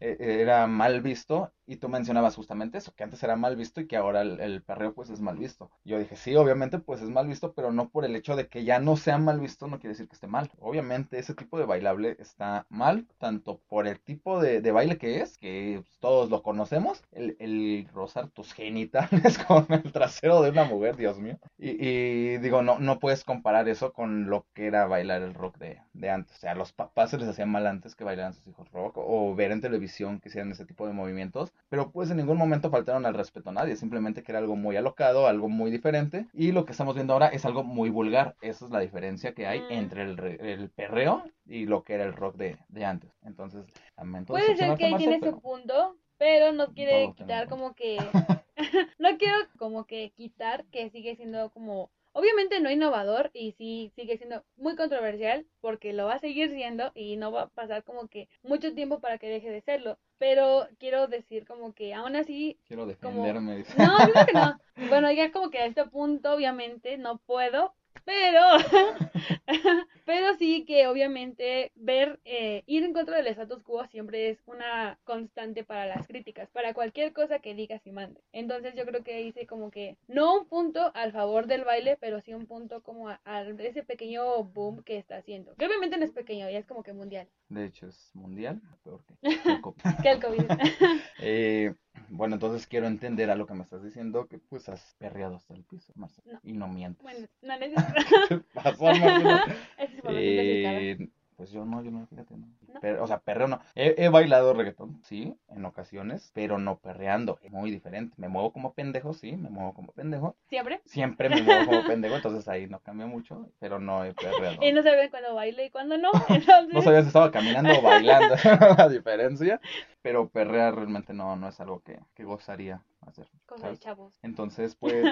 eh, 0.00 0.16
era 0.18 0.66
mal 0.66 1.00
visto 1.00 1.52
y 1.66 1.76
tú 1.76 1.88
mencionabas 1.88 2.36
justamente 2.36 2.78
eso, 2.78 2.94
que 2.94 3.04
antes 3.04 3.22
era 3.22 3.36
mal 3.36 3.56
visto 3.56 3.80
y 3.80 3.86
que 3.86 3.96
ahora 3.96 4.22
el, 4.22 4.62
perreo 4.62 4.94
pues 4.94 5.10
es 5.10 5.20
mal 5.20 5.36
visto. 5.36 5.70
Yo 5.84 5.98
dije, 5.98 6.16
sí, 6.16 6.36
obviamente 6.36 6.78
pues 6.78 7.00
es 7.00 7.08
mal 7.08 7.26
visto, 7.26 7.54
pero 7.54 7.72
no 7.72 7.88
por 7.88 8.04
el 8.04 8.14
hecho 8.16 8.36
de 8.36 8.48
que 8.48 8.64
ya 8.64 8.78
no 8.78 8.96
sea 8.96 9.18
mal 9.18 9.40
visto 9.40 9.66
no 9.66 9.78
quiere 9.78 9.94
decir 9.94 10.08
que 10.08 10.14
esté 10.14 10.26
mal. 10.26 10.50
Obviamente 10.58 11.18
ese 11.18 11.34
tipo 11.34 11.58
de 11.58 11.64
bailable 11.64 12.16
está 12.18 12.66
mal, 12.68 13.06
tanto 13.18 13.60
por 13.68 13.86
el 13.86 14.00
tipo 14.00 14.40
de, 14.40 14.60
baile 14.70 14.98
que 14.98 15.20
es, 15.20 15.38
que 15.38 15.80
pues, 15.82 15.98
todos 15.98 16.30
lo 16.30 16.42
conocemos, 16.42 17.02
el, 17.12 17.36
el, 17.38 17.88
rozar 17.92 18.28
tus 18.30 18.52
genitales 18.52 19.38
con 19.48 19.66
el 19.70 19.92
trasero 19.92 20.42
de 20.42 20.50
una 20.50 20.64
mujer, 20.64 20.96
Dios 20.96 21.18
mío. 21.18 21.38
Y, 21.56 22.38
digo, 22.38 22.62
no, 22.62 22.78
no 22.78 22.98
puedes 22.98 23.24
comparar 23.24 23.68
eso 23.68 23.92
con 23.92 24.28
lo 24.28 24.46
que 24.52 24.66
era 24.66 24.86
bailar 24.86 25.22
el 25.22 25.34
rock 25.34 25.58
de, 25.58 25.80
de 25.92 26.10
antes. 26.10 26.36
O 26.36 26.40
sea, 26.40 26.54
los 26.54 26.72
papás 26.88 27.10
se 27.10 27.18
les 27.18 27.28
hacía 27.28 27.46
mal 27.46 27.66
antes 27.66 27.94
que 27.94 28.04
bailaran 28.04 28.34
sus 28.34 28.46
hijos 28.46 28.70
rock 28.70 28.96
o 28.96 29.34
ver 29.34 29.52
en 29.52 29.60
televisión 29.60 30.20
que 30.20 30.28
hicieran 30.28 30.50
ese 30.52 30.64
tipo 30.64 30.86
de 30.86 30.92
movimientos, 30.92 31.52
pero 31.68 31.90
pues 31.90 32.10
en 32.10 32.18
ningún 32.18 32.36
momento 32.36 32.70
faltaron 32.70 33.06
al 33.06 33.14
respeto 33.14 33.50
a 33.50 33.52
nadie, 33.52 33.76
simplemente 33.76 34.22
que 34.22 34.32
era 34.32 34.38
algo 34.38 34.56
muy 34.56 34.76
alocado, 34.76 35.26
algo 35.26 35.48
muy 35.48 35.70
diferente 35.70 36.26
y 36.32 36.52
lo 36.52 36.64
que 36.64 36.72
estamos 36.72 36.94
viendo 36.94 37.12
ahora 37.12 37.28
es 37.28 37.44
algo 37.44 37.64
muy 37.64 37.90
vulgar, 37.90 38.36
esa 38.40 38.64
es 38.66 38.70
la 38.70 38.80
diferencia 38.80 39.34
que 39.34 39.46
hay 39.46 39.60
mm. 39.60 39.70
entre 39.70 40.02
el, 40.02 40.20
el, 40.40 40.70
perreo 40.70 41.24
y 41.46 41.66
lo 41.66 41.84
que 41.84 41.94
era 41.94 42.04
el 42.04 42.12
rock 42.12 42.36
de, 42.36 42.58
de 42.68 42.84
antes. 42.84 43.10
Entonces, 43.22 43.64
lamento. 43.96 44.32
Puede 44.32 44.56
ser 44.56 44.76
que 44.76 44.86
ahí 44.86 44.96
tiene 44.96 45.20
su 45.20 45.40
punto, 45.40 45.96
pero 46.18 46.52
no 46.52 46.72
quiere 46.72 47.12
quitar 47.16 47.48
como 47.48 47.74
que... 47.74 47.98
no 48.98 49.16
quiero 49.18 49.36
como 49.58 49.84
que 49.84 50.12
quitar 50.16 50.64
que 50.66 50.90
sigue 50.90 51.16
siendo 51.16 51.50
como 51.50 51.90
Obviamente 52.16 52.60
no 52.60 52.70
innovador 52.70 53.30
y 53.34 53.52
sí 53.58 53.92
sigue 53.96 54.16
siendo 54.16 54.44
muy 54.56 54.76
controversial 54.76 55.46
porque 55.60 55.92
lo 55.92 56.06
va 56.06 56.14
a 56.14 56.20
seguir 56.20 56.50
siendo 56.52 56.92
y 56.94 57.16
no 57.16 57.32
va 57.32 57.42
a 57.42 57.48
pasar 57.48 57.82
como 57.82 58.06
que 58.06 58.28
mucho 58.42 58.72
tiempo 58.72 59.00
para 59.00 59.18
que 59.18 59.28
deje 59.28 59.50
de 59.50 59.62
serlo. 59.62 59.98
Pero 60.18 60.68
quiero 60.78 61.08
decir 61.08 61.44
como 61.44 61.74
que 61.74 61.92
aún 61.92 62.14
así... 62.14 62.56
Quiero 62.68 62.86
defenderme. 62.86 63.64
No, 63.76 63.96
creo 64.12 64.26
que 64.26 64.32
no. 64.32 64.58
Bueno, 64.88 65.10
ya 65.10 65.32
como 65.32 65.50
que 65.50 65.58
a 65.58 65.66
este 65.66 65.84
punto 65.86 66.32
obviamente 66.32 66.98
no 66.98 67.18
puedo 67.18 67.74
pero, 68.04 68.40
pero 70.04 70.34
sí 70.34 70.64
que 70.64 70.86
obviamente 70.86 71.72
ver, 71.74 72.20
eh, 72.24 72.62
ir 72.66 72.84
en 72.84 72.92
contra 72.92 73.16
del 73.16 73.26
status 73.28 73.62
quo 73.62 73.86
siempre 73.86 74.30
es 74.30 74.38
una 74.46 74.98
constante 75.04 75.64
para 75.64 75.86
las 75.86 76.06
críticas, 76.06 76.50
para 76.50 76.74
cualquier 76.74 77.12
cosa 77.12 77.38
que 77.38 77.54
digas 77.54 77.86
y 77.86 77.92
mande. 77.92 78.20
Entonces 78.32 78.74
yo 78.74 78.84
creo 78.84 79.02
que 79.02 79.22
hice 79.22 79.46
como 79.46 79.70
que, 79.70 79.96
no 80.08 80.38
un 80.38 80.46
punto 80.46 80.92
al 80.94 81.12
favor 81.12 81.46
del 81.46 81.64
baile, 81.64 81.96
pero 82.00 82.20
sí 82.20 82.34
un 82.34 82.46
punto 82.46 82.82
como 82.82 83.08
a, 83.08 83.20
ese 83.58 83.82
pequeño 83.82 84.44
boom 84.44 84.82
que 84.82 84.98
está 84.98 85.16
haciendo. 85.16 85.54
Que 85.56 85.66
obviamente 85.66 85.96
no 85.96 86.04
es 86.04 86.12
pequeño, 86.12 86.50
ya 86.50 86.58
es 86.58 86.66
como 86.66 86.82
que 86.82 86.92
mundial. 86.92 87.28
De 87.48 87.66
hecho 87.66 87.86
es 87.86 88.10
mundial, 88.14 88.60
peor 88.82 89.04
que 89.04 89.14
el 89.50 89.60
COVID. 89.60 89.82
que 90.02 90.10
el 90.10 90.20
COVID. 90.20 90.44
eh, 91.20 91.74
bueno, 92.08 92.34
entonces 92.34 92.66
quiero 92.66 92.86
entender 92.86 93.30
a 93.30 93.36
lo 93.36 93.46
que 93.46 93.54
me 93.54 93.62
estás 93.62 93.82
diciendo, 93.82 94.26
que 94.26 94.38
pues 94.38 94.68
has 94.68 94.94
perreado 94.98 95.36
hasta 95.36 95.54
el 95.54 95.64
piso, 95.64 95.92
Marcelo. 95.96 96.40
Y 96.42 96.52
no 96.52 96.68
mientes. 96.68 97.02
Bueno, 97.02 97.26
no 97.42 97.58
necesito. 97.58 97.92
¿Qué 98.28 98.40
pasó, 98.54 98.84
Marcelo? 98.84 99.38
eh, 100.10 101.08
pues 101.36 101.50
yo 101.50 101.64
no, 101.64 101.82
yo 101.82 101.90
no, 101.90 102.06
fíjate, 102.06 102.34
no. 102.36 103.02
o 103.02 103.06
sea, 103.06 103.18
perreo 103.18 103.48
no. 103.48 103.60
He, 103.74 104.08
bailado 104.08 104.54
reggaetón, 104.54 105.00
sí, 105.02 105.36
en 105.48 105.64
ocasiones, 105.64 106.30
pero 106.34 106.58
no 106.58 106.78
perreando. 106.78 107.38
Es 107.42 107.50
muy 107.50 107.70
diferente. 107.70 108.14
Me 108.18 108.28
muevo 108.28 108.52
como 108.52 108.72
pendejo, 108.74 109.12
sí, 109.12 109.36
me 109.36 109.50
muevo 109.50 109.74
como 109.74 109.92
pendejo. 109.92 110.36
¿Siempre? 110.46 110.80
Siempre 110.84 111.28
me 111.28 111.42
muevo 111.42 111.66
como 111.66 111.84
pendejo, 111.86 112.16
entonces 112.16 112.46
ahí 112.48 112.66
no 112.66 112.80
cambia 112.80 113.06
mucho, 113.06 113.48
pero 113.58 113.78
no 113.78 114.04
he 114.04 114.14
perreado. 114.14 114.56
y 114.62 114.72
no 114.72 114.82
sabía 114.82 115.10
cuándo 115.10 115.34
baile 115.34 115.66
y 115.66 115.70
cuándo 115.70 115.98
no. 115.98 116.10
no 116.72 116.82
sabía 116.82 117.02
si 117.02 117.08
estaba 117.08 117.30
caminando 117.30 117.78
o 117.78 117.82
bailando, 117.82 118.34
la 118.78 118.88
diferencia. 118.88 119.60
Pero 120.02 120.28
perrear 120.28 120.74
realmente 120.74 121.14
no, 121.14 121.34
no 121.36 121.48
es 121.48 121.58
algo 121.60 121.80
que, 121.82 121.98
que 122.14 122.24
gozaría 122.24 122.82
hacer. 123.00 123.26
Cosa 123.46 123.70
de 123.70 123.78
chavos. 123.78 124.18
Entonces, 124.22 124.74
pues. 124.76 125.06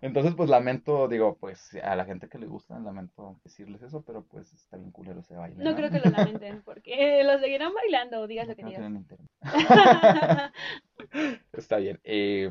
Entonces, 0.00 0.34
pues 0.34 0.48
lamento, 0.48 1.08
digo, 1.08 1.36
pues 1.38 1.74
a 1.82 1.96
la 1.96 2.04
gente 2.04 2.28
que 2.28 2.38
le 2.38 2.46
gusta, 2.46 2.78
lamento 2.78 3.40
decirles 3.44 3.82
eso, 3.82 4.02
pero 4.02 4.24
pues 4.24 4.52
está 4.52 4.76
bien 4.76 4.90
culero 4.90 5.20
ese 5.20 5.34
baile. 5.34 5.62
No, 5.62 5.74
creo 5.74 5.90
que 5.90 6.00
lo 6.00 6.10
lamenten, 6.10 6.62
porque 6.62 7.22
lo 7.24 7.38
seguirán 7.38 7.72
bailando, 7.74 8.26
digas 8.26 8.48
lo 8.48 8.56
que 8.56 8.64
digas. 8.64 8.92
está 11.52 11.76
bien. 11.76 12.00
Eh, 12.04 12.50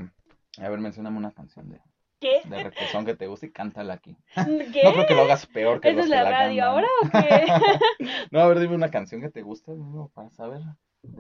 a 0.60 0.70
ver, 0.70 0.80
mencioname 0.80 1.18
una 1.18 1.32
canción 1.32 1.70
de, 1.70 1.80
¿Qué? 2.20 2.42
De 2.46 2.64
represión 2.64 3.06
que 3.06 3.16
te 3.16 3.28
guste 3.28 3.48
y 3.48 3.52
cántala 3.52 3.94
aquí. 3.94 4.18
¿Qué? 4.74 4.84
No 4.84 4.94
creo 4.94 5.06
que 5.06 5.16
lo 5.16 5.22
hagas 5.22 5.46
peor 5.46 5.80
que 5.80 5.90
¿Eso 5.90 6.00
es 6.00 6.10
la, 6.10 6.30
radio 6.30 6.66
ahora 6.66 6.88
o 7.04 7.10
qué? 7.10 7.46
no, 8.32 8.40
a 8.40 8.48
ver, 8.48 8.60
dime 8.60 8.76
una 8.76 8.90
canción 8.90 9.22
que 9.22 9.30
te 9.30 9.44
guste, 9.44 9.74
para 10.14 10.30
saber. 10.32 10.62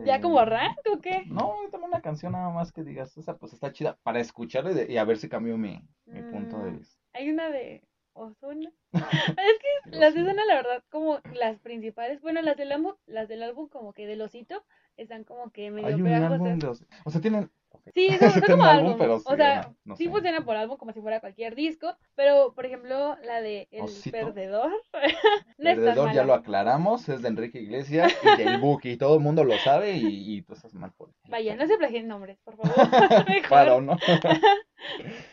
¿Ya 0.05 0.21
como 0.21 0.43
rank 0.43 0.77
o 0.91 0.99
qué? 0.99 1.23
No, 1.27 1.55
dame 1.71 1.85
una 1.85 2.01
canción 2.01 2.33
nada 2.33 2.49
más 2.49 2.71
que 2.71 2.83
digas, 2.83 3.17
esa 3.17 3.37
pues 3.37 3.53
está 3.53 3.71
chida 3.71 3.97
para 4.03 4.19
escucharla 4.19 4.83
y, 4.83 4.97
a 4.97 5.03
ver 5.03 5.17
si 5.17 5.29
cambio 5.29 5.57
mi, 5.57 5.81
mi 6.05 6.21
punto 6.23 6.59
de 6.59 6.71
mm, 6.71 6.77
vista. 6.77 7.01
Hay 7.13 7.29
una 7.29 7.49
de 7.49 7.83
Ozuna. 8.13 8.71
es 8.93 9.59
que 9.59 9.97
las 9.97 10.13
de 10.13 10.23
Ozuna, 10.23 10.45
la 10.45 10.55
verdad, 10.55 10.83
como 10.89 11.19
las 11.33 11.59
principales, 11.59 12.21
bueno, 12.21 12.41
las 12.41 12.57
del 12.57 12.71
álbum, 12.71 12.93
las 13.05 13.27
del 13.27 13.43
álbum 13.43 13.67
como 13.67 13.93
que 13.93 14.07
del 14.07 14.21
osito, 14.21 14.63
están 14.97 15.23
como 15.23 15.51
que 15.51 15.71
medio 15.71 15.87
Hay 15.87 15.93
un 15.95 16.07
álbum 16.07 16.59
de 16.59 16.67
O 17.05 17.11
sea, 17.11 17.21
tienen 17.21 17.51
Sí, 17.93 18.09
son, 18.17 18.31
son 18.31 18.41
como 18.47 18.63
álbum, 18.63 18.97
o 19.25 19.35
sea, 19.35 19.73
sí 19.95 20.07
funciona 20.09 20.41
por 20.43 20.55
álbum 20.55 20.77
como 20.77 20.91
si 20.93 21.01
fuera 21.01 21.19
cualquier 21.19 21.55
disco, 21.55 21.95
pero 22.15 22.53
por 22.53 22.65
ejemplo 22.65 23.17
la 23.23 23.41
de 23.41 23.67
El 23.71 23.85
Perdedor. 24.11 24.71
no 25.57 25.63
Perdedor 25.63 26.13
ya 26.13 26.23
lo 26.23 26.33
aclaramos, 26.33 27.07
es 27.09 27.21
de 27.21 27.27
Enrique 27.27 27.59
Iglesias 27.59 28.13
y 28.23 28.41
del 28.41 28.57
Buki, 28.61 28.97
todo 28.97 29.15
el 29.15 29.21
mundo 29.21 29.43
lo 29.43 29.57
sabe 29.59 29.93
y, 29.93 30.37
y 30.37 30.41
tú 30.41 30.53
estás 30.53 30.73
mal 30.73 30.91
por 30.97 31.11
Vaya, 31.29 31.55
no 31.55 31.67
se 31.67 31.77
plagien 31.77 32.07
nombres, 32.07 32.39
por 32.43 32.55
favor. 32.55 33.25
claro, 33.47 33.81
¿no? 33.81 33.97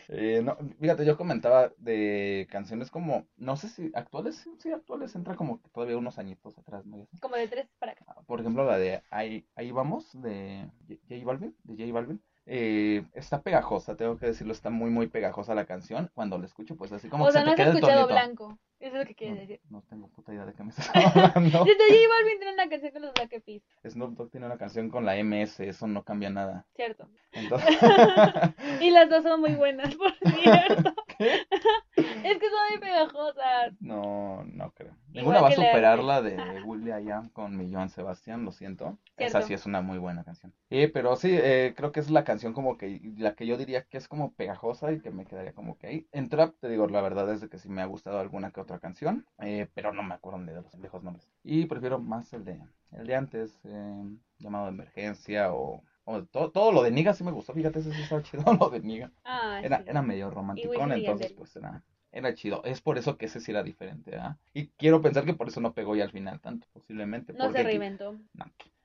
eh, 0.09 0.41
no, 0.43 0.57
fíjate, 0.79 1.05
yo 1.05 1.17
comentaba 1.17 1.71
de 1.77 2.47
canciones 2.51 2.91
como, 2.91 3.27
no 3.37 3.55
sé 3.55 3.69
si 3.69 3.91
actuales, 3.93 4.45
sí, 4.59 4.71
actuales, 4.71 5.15
entra 5.15 5.35
como 5.35 5.61
todavía 5.73 5.97
unos 5.97 6.17
añitos 6.19 6.57
atrás, 6.57 6.85
¿no? 6.85 7.07
Como 7.21 7.35
de 7.35 7.47
tres 7.47 7.67
para 7.79 7.93
acá. 7.93 8.05
Por 8.25 8.39
ejemplo, 8.41 8.65
la 8.65 8.77
de 8.77 9.01
Ahí, 9.09 9.47
ahí 9.55 9.71
vamos, 9.71 10.09
de 10.21 10.69
J 10.87 11.25
Balvin, 11.25 11.55
de 11.63 11.73
J 11.75 11.93
Balvin. 11.93 12.21
Eh, 12.47 13.03
está 13.13 13.41
pegajosa, 13.41 13.95
tengo 13.95 14.17
que 14.17 14.27
decirlo, 14.27 14.53
está 14.53 14.69
muy, 14.69 14.91
muy 14.91 15.07
pegajosa 15.07 15.55
la 15.55 15.65
canción. 15.65 16.11
Cuando 16.13 16.37
la 16.37 16.45
escucho, 16.45 16.75
pues 16.75 16.91
así 16.91 17.09
como 17.09 17.25
o 17.25 17.31
sea, 17.31 17.43
no 17.43 17.51
has 17.51 17.59
escuchado 17.59 18.07
Blanco. 18.07 18.59
Eso 18.79 18.93
es 18.95 18.99
lo 18.99 19.05
que 19.07 19.15
quieres 19.15 19.39
decir. 19.39 19.61
No 19.69 19.81
tengo 19.89 20.09
puta 20.09 20.33
idea 20.33 20.45
de 20.45 20.53
qué 20.53 20.63
me 20.63 20.69
estás 20.77 20.89
hablando. 20.93 21.65
Desde 21.65 22.07
Balvin 22.07 22.37
tiene 22.37 22.53
una 22.53 22.69
canción 22.69 22.91
con 22.91 23.01
los 23.01 23.13
Black 23.13 23.41
Eyed 23.47 23.61
Snoop 23.89 24.15
Dogg 24.15 24.29
tiene 24.29 24.45
una 24.45 24.57
canción 24.57 24.89
con 24.89 25.05
la 25.05 25.15
MS, 25.23 25.61
eso 25.61 25.87
no 25.87 26.03
cambia 26.03 26.29
nada. 26.29 26.67
Cierto. 26.75 27.09
y 28.81 28.91
las 28.91 29.09
dos 29.09 29.23
son 29.23 29.41
muy 29.41 29.55
buenas, 29.55 29.95
por 29.95 30.13
cierto. 30.41 30.93
¿Qué? 31.17 31.47
Es 31.95 32.37
que 32.37 32.49
son 32.49 32.69
muy 32.69 32.79
pegajosas. 32.79 33.73
No, 33.79 34.43
no 34.43 34.71
creo. 34.71 34.95
Ninguna 35.15 35.41
va 35.41 35.47
a 35.47 35.51
superar 35.51 36.03
la 36.03 36.21
de 36.21 36.61
William 36.63 37.29
con 37.29 37.55
mi 37.57 37.71
Joan 37.71 37.89
Sebastián, 37.89 38.43
lo 38.43 38.51
siento. 38.51 38.97
Esa 39.17 39.41
sí 39.41 39.53
es 39.53 39.65
una 39.65 39.81
muy 39.81 39.97
buena 39.97 40.23
canción. 40.23 40.53
Eh, 40.69 40.89
pero 40.89 41.15
sí, 41.15 41.29
eh, 41.31 41.73
creo 41.75 41.91
que 41.91 42.01
es 42.01 42.09
la 42.09 42.23
canción 42.23 42.53
como 42.53 42.77
que, 42.77 43.01
la 43.17 43.35
que 43.35 43.45
yo 43.47 43.57
diría 43.57 43.83
que 43.83 43.97
es 43.97 44.07
como 44.07 44.33
pegajosa 44.33 44.91
y 44.91 44.99
que 44.99 45.11
me 45.11 45.25
quedaría 45.25 45.53
como 45.53 45.77
que 45.77 45.87
ahí. 45.87 46.07
En 46.11 46.29
trap, 46.29 46.55
te 46.59 46.67
digo, 46.69 46.87
la 46.87 47.01
verdad 47.01 47.31
es 47.31 47.47
que 47.47 47.57
sí 47.57 47.69
me 47.69 47.81
ha 47.81 47.85
gustado 47.85 48.19
alguna 48.19 48.51
que 48.51 48.61
otra 48.61 48.79
canción, 48.79 49.25
eh, 49.39 49.67
pero 49.73 49.93
no 49.93 50.03
me 50.03 50.15
acuerdo 50.15 50.43
de 50.43 50.53
los 50.53 50.77
viejos 50.79 51.03
nombres. 51.03 51.29
Y 51.43 51.65
prefiero 51.65 51.99
más 51.99 52.33
el 52.33 52.43
de, 52.43 52.61
el 52.91 53.07
de 53.07 53.15
antes, 53.15 53.59
eh, 53.63 54.03
llamado 54.39 54.65
de 54.65 54.71
emergencia 54.71 55.53
o 55.53 55.83
todo, 56.31 56.51
todo, 56.51 56.71
lo 56.71 56.83
de 56.83 56.91
Niga 56.91 57.13
sí 57.13 57.23
me 57.23 57.31
gustó, 57.31 57.53
fíjate, 57.53 57.79
eso 57.79 57.91
sí 57.91 58.01
estaba 58.01 58.21
chido, 58.21 58.43
lo 58.59 58.69
de 58.69 58.79
Niga. 58.79 59.11
Ah, 59.23 59.59
era, 59.63 59.83
era 59.85 60.01
medio 60.01 60.29
romántico, 60.29 60.73
entonces 60.73 61.33
pues 61.33 61.55
era, 61.55 61.83
era 62.15 62.33
chido. 62.33 62.63
Es 62.63 62.81
por 62.81 62.97
eso 62.97 63.17
que 63.17 63.25
ese 63.25 63.41
sí 63.41 63.51
era 63.51 63.61
diferente, 63.61 64.15
¿ah? 64.15 64.37
Y 64.53 64.67
quiero 64.77 65.01
pensar 65.01 65.25
que 65.25 65.33
por 65.33 65.49
eso 65.49 65.59
no 65.59 65.73
pegó 65.73 65.95
ya 65.95 66.05
al 66.05 66.11
final 66.11 66.39
tanto, 66.39 66.65
posiblemente. 66.71 67.33
No 67.33 67.51
se 67.51 67.61
reinventó. 67.61 68.17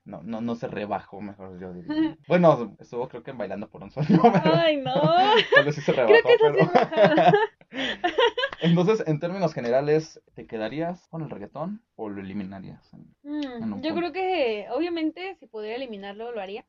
No, 0.05 0.23
no, 0.25 0.40
no, 0.40 0.55
se 0.57 0.66
rebajó, 0.66 1.21
mejor 1.21 1.59
yo 1.61 1.73
diría. 1.73 2.16
bueno, 2.29 2.75
estuvo 2.81 3.09
creo 3.09 3.23
que 3.23 3.31
Bailando 3.33 3.69
por 3.69 3.85
un 3.85 3.90
sueño. 3.93 4.21
Ay, 4.45 4.79
no. 4.79 4.93
Sí 5.73 5.81
se 5.81 5.93
rebajó, 5.93 6.12
creo 6.23 6.53
que 6.55 6.69
pero... 6.69 7.33
Entonces, 8.62 9.03
en 9.07 9.20
términos 9.20 9.55
generales, 9.55 10.20
¿te 10.35 10.46
quedarías 10.46 11.07
con 11.09 11.23
el 11.23 11.31
reggaetón 11.31 11.83
o 11.96 12.09
lo 12.09 12.20
eliminarías? 12.20 12.90
Mm, 13.23 13.81
yo 13.83 13.94
creo 13.94 14.12
que, 14.12 14.66
obviamente, 14.75 15.37
si 15.37 15.46
pudiera 15.46 15.77
eliminarlo, 15.77 16.33
lo 16.33 16.40
haría. 16.40 16.64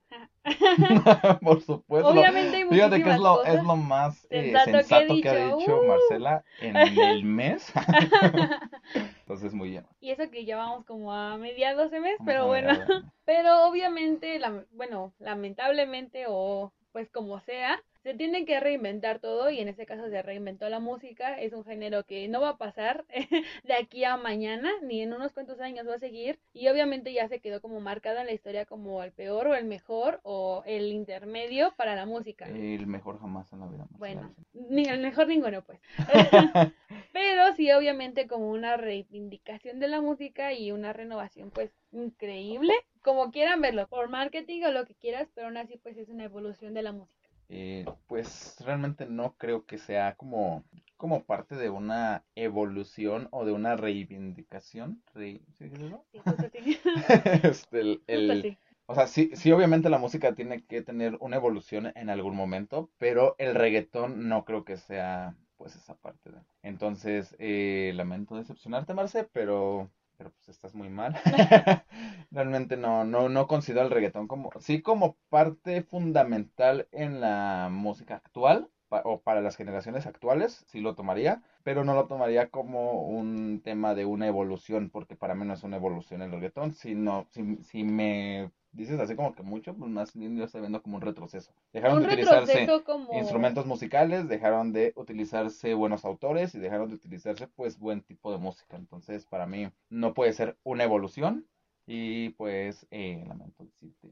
Por 1.42 1.62
supuesto. 1.62 2.10
Obviamente 2.10 2.58
hay 2.58 2.64
Fíjate 2.64 3.04
que 3.04 3.12
es 3.12 3.20
lo, 3.20 3.44
es 3.44 3.64
lo 3.64 3.76
más 3.76 4.28
eh, 4.30 4.54
sensato, 4.66 5.14
que, 5.22 5.30
ha 5.30 5.56
dicho 5.56 5.82
uh. 5.82 5.88
Marcela 5.88 6.44
en 6.62 6.78
el 6.78 7.24
mes. 7.26 7.72
Entonces, 8.94 9.54
muy 9.54 9.70
bien. 9.70 9.86
Y 10.00 10.12
eso 10.12 10.30
que 10.32 10.46
ya 10.46 10.58
vamos 10.58 10.86
como 10.86 11.14
a 11.14 11.38
mediados 11.38 11.92
de 11.92 12.00
mes, 12.00 12.18
pero 12.26 12.48
bueno. 12.48 12.78
Pero 13.26 13.68
obviamente, 13.68 14.40
la, 14.40 14.66
bueno, 14.72 15.14
lamentablemente 15.20 16.26
o 16.28 16.74
pues 16.92 17.10
como 17.10 17.40
sea, 17.42 17.82
se 18.04 18.14
tiene 18.14 18.46
que 18.46 18.60
reinventar 18.60 19.20
todo 19.20 19.50
y 19.50 19.60
en 19.60 19.68
este 19.68 19.86
caso 19.86 20.10
se 20.10 20.22
reinventó 20.22 20.68
la 20.70 20.80
música. 20.80 21.40
Es 21.40 21.54
un 21.54 21.64
género 21.64 22.04
que 22.04 22.28
no 22.28 22.42
va 22.42 22.50
a 22.50 22.58
pasar 22.58 23.06
de 23.64 23.74
aquí 23.74 24.04
a 24.04 24.18
mañana 24.18 24.72
ni 24.82 25.02
en 25.02 25.14
unos 25.14 25.34
cuantos 25.34 25.60
años 25.60 25.88
va 25.88 25.96
a 25.96 26.00
seguir 26.00 26.40
y 26.54 26.68
obviamente 26.68 27.14
ya 27.14 27.28
se 27.28 27.40
quedó 27.40 27.62
como 27.62 27.80
marcada 27.80 28.22
en 28.22 28.28
la 28.28 28.34
historia 28.34 28.66
como 28.66 29.04
el 29.04 29.12
peor 29.12 29.48
o 29.48 29.56
el 29.56 29.66
mejor 29.66 30.20
o 30.24 30.64
el 30.66 30.92
intermedio 30.92 31.74
para 31.78 31.96
la 31.96 32.06
música. 32.06 32.46
El 32.46 32.88
mejor 32.88 33.20
jamás 33.20 33.52
en 33.54 33.60
la 33.60 33.68
vida. 33.68 33.88
Bueno, 33.92 34.34
ni 34.54 34.86
el 34.86 35.00
mejor 35.00 35.28
ninguno 35.28 35.62
pues. 35.62 35.80
Pero 37.14 37.54
sí 37.56 37.72
obviamente 37.72 38.28
como 38.28 38.50
una 38.50 38.78
reivindicación 38.78 39.80
de 39.80 39.88
la 39.88 40.02
música 40.02 40.54
y 40.54 40.72
una 40.72 40.94
renovación 40.94 41.52
pues 41.52 41.72
increíble, 41.92 42.74
como 43.02 43.32
quieran 43.32 43.62
verlo, 43.62 43.88
por 43.88 44.10
marketing 44.10 44.64
o 44.64 44.72
lo 44.72 44.86
que 44.86 44.96
quieras, 44.96 45.28
pero 45.34 45.48
aún 45.48 45.58
así 45.58 45.78
pues 45.78 45.98
es 45.98 46.10
una 46.10 46.26
evolución 46.26 46.74
de 46.74 46.84
la 46.84 46.92
música. 46.92 47.30
Eh, 47.50 47.86
pues 48.08 48.56
realmente 48.66 49.06
no 49.06 49.36
creo 49.38 49.66
que 49.66 49.78
sea 49.78 50.16
como 50.16 50.64
como 51.02 51.24
parte 51.24 51.56
de 51.56 51.72
una 51.72 52.24
evolución 52.36 53.28
o 53.32 53.44
de 53.44 53.54
una 53.54 53.76
reivindicación. 53.76 55.02
¿Sí, 55.16 55.42
eso? 55.60 56.06
Sí, 56.12 56.80
este, 57.44 58.00
el, 58.06 58.60
O 58.86 58.94
sea, 58.94 59.08
sí, 59.08 59.32
sí, 59.34 59.52
obviamente 59.52 59.90
la 59.90 59.98
música 59.98 60.36
tiene 60.36 60.64
que 60.64 60.84
tener 60.84 61.18
una 61.20 61.38
evolución 61.38 61.92
en 61.96 62.12
algún 62.12 62.36
momento, 62.36 62.92
pero 63.00 63.36
el 63.40 63.56
reggaetón 63.56 64.30
no 64.30 64.46
creo 64.46 64.64
que 64.64 64.78
sea 64.78 65.36
pues 65.58 65.76
esa 65.76 65.96
parte. 65.96 66.30
De... 66.30 66.38
Entonces, 66.62 67.36
eh, 67.40 67.94
lamento 67.96 68.36
decepcionarte, 68.36 68.94
Marce, 68.94 69.24
pero 69.24 69.90
pero 70.22 70.36
pues 70.36 70.50
estás 70.50 70.76
muy 70.76 70.90
mal. 70.90 71.20
Realmente 72.32 72.78
no, 72.78 73.04
no, 73.06 73.28
no 73.28 73.48
considero 73.48 73.82
el 73.82 73.90
reggaetón 73.90 74.28
como, 74.28 74.52
sí 74.60 74.84
como 74.84 75.18
parte 75.30 75.82
fundamental 75.82 76.88
en 76.92 77.22
la 77.22 77.70
música 77.72 78.18
actual, 78.18 78.70
o 79.04 79.22
para 79.22 79.42
las 79.42 79.56
generaciones 79.56 80.06
actuales, 80.06 80.64
sí 80.68 80.80
lo 80.80 80.94
tomaría, 80.94 81.42
pero 81.64 81.84
no 81.84 81.96
lo 81.96 82.06
tomaría 82.06 82.50
como 82.50 83.02
un 83.04 83.62
tema 83.64 83.96
de 83.96 84.06
una 84.06 84.28
evolución, 84.28 84.92
porque 84.92 85.16
para 85.16 85.34
mí 85.34 85.44
no 85.44 85.54
es 85.54 85.64
una 85.64 85.78
evolución 85.78 86.22
el 86.22 86.32
reggaetón, 86.32 86.74
sino 86.74 87.26
si, 87.32 87.56
si 87.64 87.84
me 87.84 88.52
dices 88.72 89.00
así 89.00 89.16
como 89.16 89.34
que 89.34 89.44
mucho, 89.44 89.74
pues 89.74 89.90
más 89.92 90.14
bien 90.14 90.38
yo 90.38 90.46
estoy 90.46 90.62
viendo 90.62 90.82
como 90.82 90.98
un 90.98 91.02
retroceso. 91.02 91.52
Dejaron 91.74 92.02
de 92.02 92.08
utilizarse 92.08 92.68
instrumentos 93.14 93.66
musicales, 93.66 94.28
dejaron 94.28 94.74
de 94.74 94.94
utilizarse 94.96 95.74
buenos 95.74 96.06
autores 96.06 96.56
y 96.56 96.60
dejaron 96.60 96.90
de 96.90 96.96
utilizarse 96.96 97.48
pues 97.48 97.78
buen 97.80 98.02
tipo 98.02 98.32
de 98.32 98.38
música. 98.38 98.78
Entonces 98.78 99.26
para 99.26 99.46
mí 99.46 99.70
no 99.90 100.14
puede 100.14 100.34
ser 100.34 100.58
una 100.64 100.84
evolución 100.84 101.46
y 101.86 102.30
pues 102.30 102.88
eh, 102.92 103.24
lamento 103.28 103.64
decirte 103.64 104.12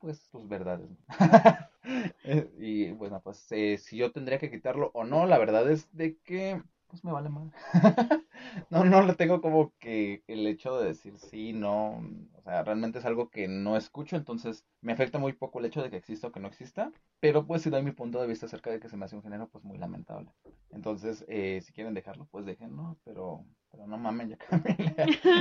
pues 0.00 0.28
tus 0.30 0.48
verdades. 0.48 0.88
y 2.58 2.90
bueno, 2.92 3.20
pues 3.22 3.46
eh, 3.52 3.78
si 3.78 3.98
yo 3.98 4.10
tendría 4.12 4.38
que 4.38 4.50
quitarlo 4.50 4.90
o 4.94 5.04
no, 5.04 5.26
la 5.26 5.38
verdad 5.38 5.70
es 5.70 5.94
de 5.94 6.16
que 6.18 6.62
pues 6.90 7.04
me 7.04 7.12
vale 7.12 7.28
mal. 7.28 7.52
no, 8.70 8.84
no 8.84 9.02
le 9.02 9.14
tengo 9.14 9.40
como 9.40 9.72
que 9.78 10.22
el 10.26 10.46
hecho 10.46 10.78
de 10.78 10.88
decir 10.88 11.16
sí, 11.18 11.52
no, 11.52 12.02
o 12.34 12.42
sea, 12.42 12.62
realmente 12.64 12.98
es 12.98 13.04
algo 13.04 13.30
que 13.30 13.48
no 13.48 13.76
escucho, 13.76 14.16
entonces 14.16 14.66
me 14.80 14.92
afecta 14.92 15.18
muy 15.18 15.32
poco 15.32 15.60
el 15.60 15.66
hecho 15.66 15.82
de 15.82 15.90
que 15.90 15.96
exista 15.96 16.26
o 16.26 16.32
que 16.32 16.40
no 16.40 16.48
exista, 16.48 16.90
pero 17.20 17.46
pues 17.46 17.62
si 17.62 17.70
doy 17.70 17.82
mi 17.82 17.92
punto 17.92 18.20
de 18.20 18.26
vista 18.26 18.46
acerca 18.46 18.70
de 18.70 18.80
que 18.80 18.88
se 18.88 18.96
me 18.96 19.04
hace 19.04 19.16
un 19.16 19.22
género, 19.22 19.48
pues 19.48 19.64
muy 19.64 19.78
lamentable. 19.78 20.30
Entonces, 20.70 21.24
eh, 21.28 21.60
si 21.62 21.72
quieren 21.72 21.94
dejarlo, 21.94 22.26
pues 22.30 22.44
déjenlo, 22.44 22.96
pero, 23.04 23.44
pero 23.70 23.86
no 23.86 23.96
mamen, 23.96 24.30
ya 24.30 24.36
cámbienle, 24.50 24.94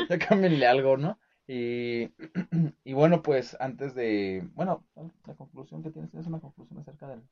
ya 0.10 0.20
cámbienle 0.20 0.68
algo, 0.68 0.98
¿no? 0.98 1.18
Y, 1.48 2.12
y 2.84 2.94
bueno, 2.94 3.24
pues 3.24 3.58
antes 3.60 3.96
de, 3.96 4.48
bueno, 4.54 4.86
la 5.26 5.34
conclusión 5.36 5.82
que 5.82 5.90
tienes, 5.90 6.14
es 6.14 6.28
una 6.28 6.40
conclusión 6.40 6.80
acerca 6.80 7.08
del, 7.08 7.24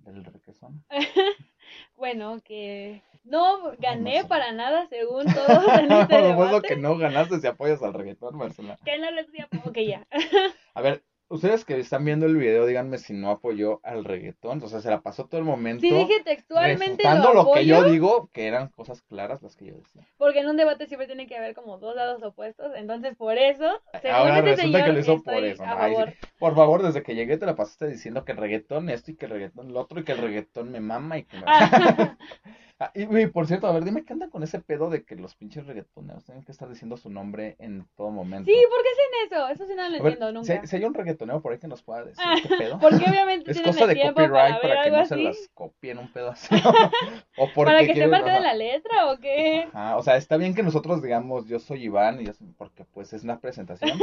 del, 0.00 0.24
requesón. 0.24 0.84
bueno, 1.96 2.40
que 2.44 3.02
no 3.24 3.72
gané 3.78 4.24
para 4.24 4.52
nada 4.52 4.86
según 4.88 5.24
todos 5.34 5.66
en 5.78 5.92
este 5.92 6.22
debate. 6.22 6.68
que 6.68 6.76
no 6.76 6.96
ganaste 6.96 7.40
si 7.40 7.46
apoyas 7.46 7.82
al 7.82 7.94
reggaetón, 7.94 8.36
Marcela. 8.36 8.78
Que 8.84 8.98
no 8.98 9.10
les 9.10 9.26
ok, 9.64 9.78
ya. 9.78 10.06
A 10.74 10.80
ver, 10.82 11.02
Ustedes 11.28 11.64
que 11.64 11.78
están 11.78 12.04
viendo 12.04 12.26
el 12.26 12.36
video, 12.36 12.66
díganme 12.66 12.98
si 12.98 13.14
no 13.14 13.30
apoyó 13.30 13.80
al 13.82 14.04
reggaetón. 14.04 14.62
O 14.62 14.68
sea, 14.68 14.80
se 14.80 14.90
la 14.90 15.00
pasó 15.00 15.26
todo 15.26 15.38
el 15.38 15.46
momento. 15.46 15.80
Sí, 15.80 15.90
dije 15.90 16.22
textualmente. 16.22 17.02
Lo, 17.02 17.32
lo, 17.32 17.52
que 17.52 17.64
yo 17.64 17.82
digo, 17.84 18.28
que 18.32 18.46
eran 18.46 18.68
cosas 18.68 19.00
claras 19.02 19.42
las 19.42 19.56
que 19.56 19.66
yo 19.66 19.74
decía. 19.74 20.02
Porque 20.18 20.40
en 20.40 20.48
un 20.48 20.58
debate 20.58 20.86
siempre 20.86 21.06
tiene 21.06 21.26
que 21.26 21.36
haber 21.36 21.54
como 21.54 21.78
dos 21.78 21.96
lados 21.96 22.22
opuestos. 22.22 22.72
Entonces, 22.76 23.16
por 23.16 23.38
eso. 23.38 23.80
Ahora 24.12 24.42
resulta 24.42 24.84
que 24.84 24.92
lo 24.92 25.00
hizo 25.00 25.22
por 25.22 25.42
eso. 25.42 25.64
por 26.38 26.54
favor, 26.54 26.82
desde 26.82 27.02
que 27.02 27.14
llegué 27.14 27.38
te 27.38 27.46
la 27.46 27.56
pasaste 27.56 27.88
diciendo 27.88 28.24
que 28.24 28.32
el 28.32 28.38
reggaetón 28.38 28.90
esto 28.90 29.10
y 29.10 29.16
que 29.16 29.24
el 29.24 29.32
reggaetón 29.32 29.72
lo 29.72 29.80
otro 29.80 30.00
y 30.00 30.04
que 30.04 30.12
el 30.12 30.18
reggaetón 30.18 30.70
me 30.70 30.80
mama 30.80 31.18
y 31.18 31.24
que 31.24 31.38
me. 31.38 31.44
Ah, 32.84 32.90
y, 32.94 33.26
por 33.28 33.46
cierto, 33.46 33.66
a 33.66 33.72
ver, 33.72 33.82
dime 33.82 34.04
qué 34.04 34.12
anda 34.12 34.28
con 34.28 34.42
ese 34.42 34.60
pedo 34.60 34.90
de 34.90 35.04
que 35.04 35.16
los 35.16 35.34
pinches 35.34 35.66
reggaetoneros 35.66 36.24
tienen 36.24 36.44
que 36.44 36.52
estar 36.52 36.68
diciendo 36.68 36.98
su 36.98 37.08
nombre 37.08 37.56
en 37.58 37.86
todo 37.96 38.10
momento. 38.10 38.50
Sí, 38.50 38.58
¿por 38.68 38.82
qué 38.82 38.88
hacen 38.90 39.32
eso? 39.32 39.48
Eso 39.48 39.66
sí 39.66 39.74
no 39.74 39.88
lo 39.88 39.96
entiendo 39.96 40.32
nunca. 40.32 40.66
Si, 40.66 40.76
hay 40.76 40.84
un 40.84 40.92
reggaetonero 40.92 41.40
por 41.40 41.52
ahí 41.52 41.58
que 41.58 41.66
nos 41.66 41.82
pueda 41.82 42.04
decir 42.04 42.22
qué 42.42 42.56
pedo. 42.56 42.78
Porque 42.80 43.08
obviamente 43.08 43.50
es 43.52 43.62
cosa 43.62 43.86
de 43.86 43.98
copyright 44.02 44.60
para, 44.60 44.82
que 44.82 44.90
no 44.90 45.06
se 45.06 45.16
las 45.16 45.48
copien 45.54 45.96
un 45.96 46.12
pedo 46.12 46.30
así. 46.30 46.54
o 47.38 47.48
porque 47.54 47.72
para 47.72 47.86
que 47.86 47.94
se 47.94 48.08
parte 48.08 48.30
de 48.30 48.40
la 48.40 48.52
letra 48.52 49.10
o 49.10 49.18
qué. 49.18 49.66
o 49.72 50.02
sea, 50.02 50.16
está 50.16 50.36
bien 50.36 50.54
que 50.54 50.62
nosotros 50.62 51.02
digamos 51.02 51.46
yo 51.46 51.58
soy 51.60 51.84
Iván 51.84 52.20
y 52.20 52.26
porque 52.58 52.84
pues 52.84 53.14
es 53.14 53.24
una 53.24 53.40
presentación. 53.40 53.98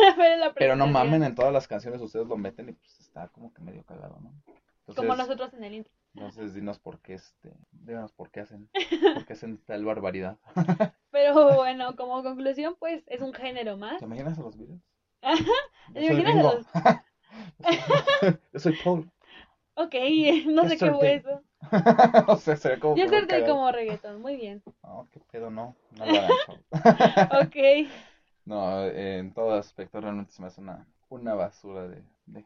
pero, 0.55 0.75
no 0.75 0.87
mamen 0.87 1.23
en 1.23 1.35
todas 1.35 1.53
las 1.53 1.67
canciones 1.67 2.01
ustedes 2.01 2.25
lo 2.25 2.37
meten 2.37 2.69
y 2.69 2.71
pues 2.73 2.99
está 2.99 3.27
como 3.27 3.53
que 3.53 3.61
medio 3.61 3.83
cagado, 3.83 4.17
¿no? 4.21 4.31
Como 4.95 5.15
nosotros 5.15 5.53
en 5.53 5.63
el 5.63 5.75
intro. 5.75 5.93
Entonces, 6.13 6.53
dinos 6.53 6.79
por 6.79 6.99
qué, 6.99 7.13
este, 7.13 7.53
dinos 7.71 8.11
por 8.11 8.31
qué 8.31 8.41
hacen, 8.41 8.69
por 9.15 9.25
qué 9.25 9.33
hacen 9.33 9.57
tal 9.65 9.85
barbaridad. 9.85 10.37
Pero 11.11 11.55
bueno, 11.55 11.95
como 11.95 12.23
conclusión, 12.23 12.75
pues 12.79 13.03
es 13.07 13.21
un 13.21 13.33
género 13.33 13.77
más. 13.77 13.99
¿Te 13.99 14.05
imaginas 14.05 14.37
a 14.39 14.41
los 14.41 14.57
videos? 14.57 14.81
¿Te 15.93 16.05
imaginas 16.05 16.35
a 16.35 16.43
los... 16.43 16.65
Yo 18.53 18.59
soy 18.59 18.75
Paul. 18.83 19.11
Ok, 19.75 19.95
no 20.47 20.67
sé 20.67 20.77
qué 20.77 20.91
fue 20.91 21.15
eso. 21.15 21.41
o 22.27 22.37
sea, 22.37 22.55
sería 22.57 22.79
como. 22.79 22.97
Yo 22.97 23.05
acerté 23.05 23.45
como 23.45 23.71
reggaetón, 23.71 24.21
muy 24.21 24.35
bien. 24.35 24.61
No, 24.83 25.07
qué 25.11 25.19
pedo, 25.31 25.49
no. 25.49 25.75
No 25.97 26.05
lo 26.05 26.19
hagan. 26.19 27.47
ok. 27.47 27.89
No, 28.45 28.85
en 28.85 29.33
todo 29.33 29.53
aspecto 29.53 30.01
realmente 30.01 30.33
se 30.33 30.41
me 30.41 30.47
hace 30.47 30.61
una, 30.61 30.87
una 31.09 31.35
basura 31.35 31.87
de, 31.87 32.03
de, 32.25 32.45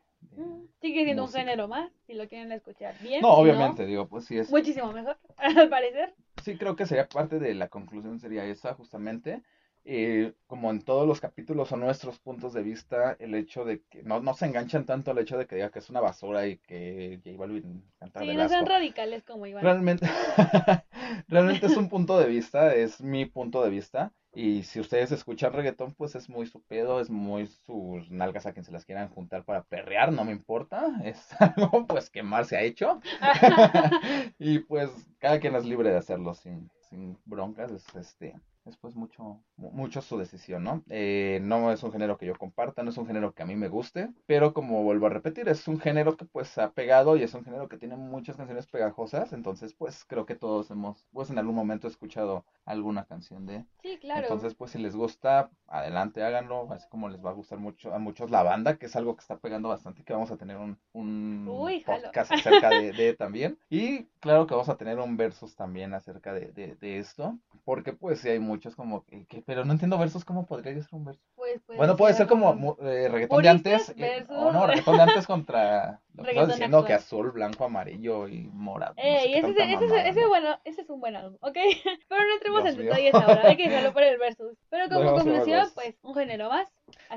sigue 0.82 1.04
siendo 1.04 1.24
un 1.24 1.32
género 1.32 1.68
más, 1.68 1.92
si 2.08 2.14
lo 2.14 2.28
quieren 2.28 2.52
escuchar 2.52 2.96
bien. 3.02 3.22
No, 3.22 3.30
obviamente, 3.30 3.86
digo, 3.86 4.08
pues 4.08 4.26
sí 4.26 4.38
es. 4.38 4.50
Muchísimo 4.50 4.92
mejor, 4.92 5.18
al 5.38 5.70
parecer. 5.70 6.14
Sí, 6.44 6.58
creo 6.58 6.76
que 6.76 6.86
sería 6.86 7.08
parte 7.08 7.40
de 7.40 7.54
la 7.54 7.70
conclusión, 7.70 8.20
sería 8.20 8.46
esa, 8.46 8.74
justamente. 8.74 9.42
Eh, 9.88 10.34
como 10.48 10.72
en 10.72 10.82
todos 10.82 11.08
los 11.08 11.22
capítulos 11.22 11.72
o 11.72 11.78
nuestros 11.78 12.18
puntos 12.18 12.54
de 12.54 12.64
vista, 12.64 13.16
el 13.20 13.36
hecho 13.36 13.64
de 13.66 13.84
que 13.84 14.02
no, 14.02 14.20
no 14.20 14.34
se 14.34 14.48
enganchan 14.48 14.84
tanto 14.84 15.12
al 15.12 15.20
hecho 15.20 15.38
de 15.38 15.46
que 15.46 15.58
diga 15.58 15.70
que 15.70 15.78
es 15.78 15.92
una 15.92 16.02
basura 16.02 16.48
y 16.48 16.58
que 16.58 17.22
J 17.24 17.38
Balvin 17.38 17.84
canta 18.00 18.22
Sí, 18.22 18.36
no 18.36 18.50
sean 18.50 18.66
radicales 18.66 19.24
como 19.24 19.46
Iván. 19.46 19.64
Realmente, 19.64 20.08
realmente 21.28 21.68
es 21.68 21.78
un 21.78 21.88
punto 21.88 22.18
de 22.18 22.26
vista, 22.26 22.74
es 22.74 23.00
mi 23.00 23.28
punto 23.28 23.64
de 23.64 23.70
vista. 23.70 24.12
Y 24.34 24.64
si 24.64 24.80
ustedes 24.80 25.12
escuchan 25.12 25.54
reggaetón, 25.54 25.94
pues 25.94 26.16
es 26.16 26.30
muy 26.30 26.48
su 26.48 26.64
pedo, 26.64 27.00
es 27.00 27.12
muy 27.12 27.46
sus 27.46 28.10
nalgas 28.10 28.48
a 28.48 28.54
quien 28.54 28.66
se 28.66 28.72
las 28.72 28.86
quieran 28.86 29.10
juntar 29.10 29.46
para 29.46 29.64
perrear, 29.66 30.12
no 30.12 30.26
me 30.26 30.32
importa. 30.32 30.88
Es 31.06 31.30
algo 31.40 31.86
pues 31.86 32.10
que 32.10 32.24
más 32.24 32.48
se 32.48 32.58
ha 32.58 32.64
hecho. 32.64 33.00
y 34.40 34.60
pues 34.60 34.90
cada 35.20 35.40
quien 35.40 35.56
es 35.56 35.64
libre 35.64 35.92
de 35.92 35.98
hacerlo 35.98 36.34
sin, 36.34 36.72
sin 36.90 37.20
broncas. 37.24 37.72
Es 37.72 37.96
este 37.96 38.34
es 38.66 38.78
pues 38.78 38.96
mucho, 38.96 39.44
mucho 39.58 40.02
su 40.02 40.18
decisión, 40.18 40.64
¿no? 40.64 40.84
Eh, 40.90 41.40
no 41.42 41.72
es 41.72 41.84
un 41.84 41.92
género 41.92 42.18
que 42.18 42.26
yo 42.26 42.36
comparta, 42.36 42.84
no 42.84 42.90
es 42.90 42.98
un 42.98 43.08
género 43.08 43.34
que 43.34 43.44
a 43.44 43.46
mí 43.46 43.56
me 43.56 43.70
guste, 43.70 44.10
pero 44.26 44.54
como 44.54 44.84
vuelvo 44.84 45.08
a 45.08 45.10
repetir, 45.10 45.48
es 45.48 45.68
un 45.68 45.80
género 45.80 46.18
que 46.18 46.26
pues 46.26 46.58
ha 46.58 46.72
pegado 46.72 47.16
y 47.16 47.24
es 47.24 47.34
un 47.34 47.44
género 47.44 47.70
que 47.70 47.78
tiene 47.78 47.96
muchas 47.96 48.38
canciones 48.38 48.68
pegajosas, 48.68 49.34
entonces 49.34 49.74
pues 49.74 50.06
creo 50.06 50.26
que 50.26 50.36
todos 50.36 50.72
hemos, 50.72 51.06
pues 51.12 51.30
en 51.30 51.38
algún 51.38 51.56
momento 51.56 51.88
escuchado 51.88 52.46
alguna 52.66 53.06
canción 53.06 53.46
de... 53.46 53.66
Sí, 53.82 53.98
claro. 54.00 54.24
Entonces 54.24 54.56
pues 54.56 54.72
si 54.72 54.80
les 54.80 54.96
gusta, 54.96 55.50
adelante, 55.68 56.24
háganlo, 56.24 56.72
así 56.72 56.88
como 56.90 57.10
les 57.10 57.24
va 57.24 57.30
a 57.30 57.34
gustar 57.34 57.60
mucho 57.60 57.94
a 57.94 58.00
muchos 58.00 58.32
la 58.32 58.44
banda, 58.44 58.78
que 58.78 58.88
es 58.88 58.96
algo 58.96 59.16
que 59.16 59.22
está 59.22 59.38
pegando 59.38 59.70
bastante 59.70 60.02
y 60.02 60.04
que 60.04 60.14
vamos 60.14 60.32
a 60.32 60.38
tener 60.38 60.58
un, 60.58 60.78
un 60.94 61.46
podcast 61.86 62.32
acerca 62.32 62.70
de, 62.70 62.92
de, 62.92 63.14
también. 63.14 63.58
Y 63.70 64.06
claro 64.20 64.48
que 64.48 64.54
vamos 64.54 64.70
a 64.70 64.78
tener 64.78 65.00
un 65.00 65.18
versus 65.18 65.56
también 65.56 65.94
acerca 65.94 66.34
de, 66.34 66.52
de, 66.52 66.76
de 66.76 67.00
esto, 67.00 67.38
porque 67.64 67.94
pues 67.94 68.20
sí 68.20 68.30
hay 68.30 68.40
muchos 68.40 68.76
como 68.76 69.06
que, 69.06 69.26
pero 69.46 69.64
no 69.64 69.74
entiendo 69.74 69.98
versos, 69.98 70.26
¿cómo 70.26 70.46
podría 70.46 70.74
ser 70.74 70.94
un 70.94 71.06
verso? 71.06 71.22
Pues, 71.36 71.62
bueno, 71.68 71.96
puede 71.96 72.16
ser 72.16 72.28
como 72.28 72.78
eh, 72.82 73.08
reggaetón 73.10 73.44
de 73.44 73.50
antes, 73.50 73.94
o 74.30 74.52
no, 74.52 74.66
reggaetón 74.66 74.98
de 74.98 75.04
antes 75.04 75.28
contra 75.28 76.02
lo 76.14 76.24
que 76.24 76.32
estás 76.32 76.48
diciendo 76.48 76.84
que 76.84 76.94
azul, 76.94 77.32
blanco, 77.32 77.66
amarillo 77.66 78.28
y 78.28 78.50
morado. 78.52 78.96
ese, 78.98 79.40
ese, 79.40 80.08
ese, 80.10 80.26
bueno, 80.28 80.58
ese 80.64 80.82
es 80.82 80.90
un 80.90 81.00
buen 81.00 81.16
álbum, 81.16 81.38
¿ok? 81.42 81.54
Pero 82.10 82.22
no 82.24 82.34
entremos 82.34 82.66
en 82.66 82.78
detalles 82.78 83.14
ahora, 83.14 83.42
hay 83.50 83.58
que 83.58 83.70
dejarlo 83.70 83.94
por 83.94 84.04
el 84.04 84.18
versus. 84.18 84.58
Pero 84.70 84.90
como 84.90 85.14
conclusión, 85.14 85.70
pues 85.76 85.96
un 86.02 86.16
género 86.16 86.50
más. 86.50 86.68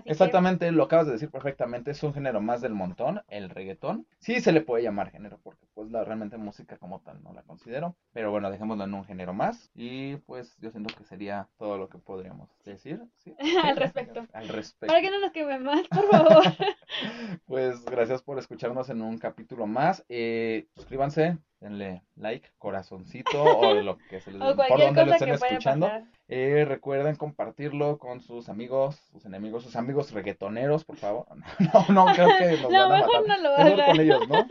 Exactamente, 0.05 0.71
lo 0.73 0.85
acabas 0.85 1.07
de 1.07 1.13
decir 1.13 1.31
perfectamente, 1.31 1.91
es 1.91 2.03
un 2.03 2.15
género 2.15 2.41
más 2.41 2.61
del 2.61 2.75
montón, 2.75 3.23
el 3.29 3.51
reggaetón. 3.51 4.07
Sí 4.19 4.41
se 4.41 4.53
le 4.53 4.61
puede 4.61 4.83
llamar 4.83 5.11
género, 5.11 5.39
porque 5.43 5.67
pues 5.75 5.91
la 5.91 6.05
realmente 6.05 6.37
música 6.37 6.77
como 6.79 7.01
tal 7.01 7.23
no 7.23 7.33
la 7.33 7.43
considero. 7.43 7.97
Pero 8.13 8.31
bueno, 8.31 8.51
dejémoslo 8.51 8.85
en 8.85 8.95
un 8.95 9.05
género 9.05 9.33
más. 9.33 9.71
Y 9.75 10.17
pues 10.17 10.57
yo 10.61 10.71
siento 10.71 10.95
que 10.95 11.05
sería 11.05 11.49
todo 11.59 11.79
lo 11.79 11.89
que 11.89 11.99
podríamos 11.99 12.49
decir. 12.65 13.01
al 13.65 13.77
respecto. 13.77 14.27
Al 14.33 14.49
respecto. 14.49 14.87
Para 14.87 15.01
que 15.01 15.11
no 15.11 15.21
nos 15.21 15.33
quemen 15.33 15.63
más, 15.63 15.87
por 15.89 16.09
favor. 16.11 16.45
pues 17.47 17.85
gracias 17.85 18.23
por 18.23 18.39
escucharnos 18.39 18.91
en 18.91 19.03
un 19.03 19.19
capítulo 19.19 19.67
más. 19.67 20.05
Eh, 20.09 20.69
suscríbanse, 20.75 21.39
denle 21.61 22.03
like, 22.17 22.51
corazoncito 22.59 23.43
o 23.43 23.75
lo 23.75 23.99
que 23.99 24.21
se 24.21 24.31
les 24.33 24.41
o 24.43 24.57
por 24.57 24.79
donde 24.79 25.07
lo 25.07 25.13
estén 25.13 25.31
escuchando. 25.31 25.91
Eh, 26.29 26.65
recuerden 26.67 27.17
compartirlo 27.17 27.99
con 27.99 28.21
sus 28.21 28.49
amigos, 28.49 28.97
sus 29.11 29.25
enemigos, 29.25 29.65
sus 29.65 29.77
amigos 29.77 30.13
reggaetoneros, 30.13 30.85
por 30.85 30.97
favor. 30.97 31.27
No, 31.59 32.07
no, 32.07 32.13
creo 32.15 32.29
que 32.39 32.63
nos 32.63 32.71
no, 32.71 32.89
van 32.89 32.93
a 32.93 33.07
mejor 33.07 33.27
matar. 33.27 33.43
no 33.43 33.49
lo 33.49 33.57
hagan. 33.57 33.87
con 33.87 34.01
ellos, 34.01 34.29
¿no? 34.29 34.47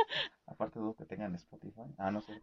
Aparte 0.48 0.80
de 0.80 0.94
que 0.96 1.06
tengan 1.06 1.36
Spotify. 1.36 1.82
Ah, 1.98 2.10
no 2.10 2.22
sé. 2.22 2.34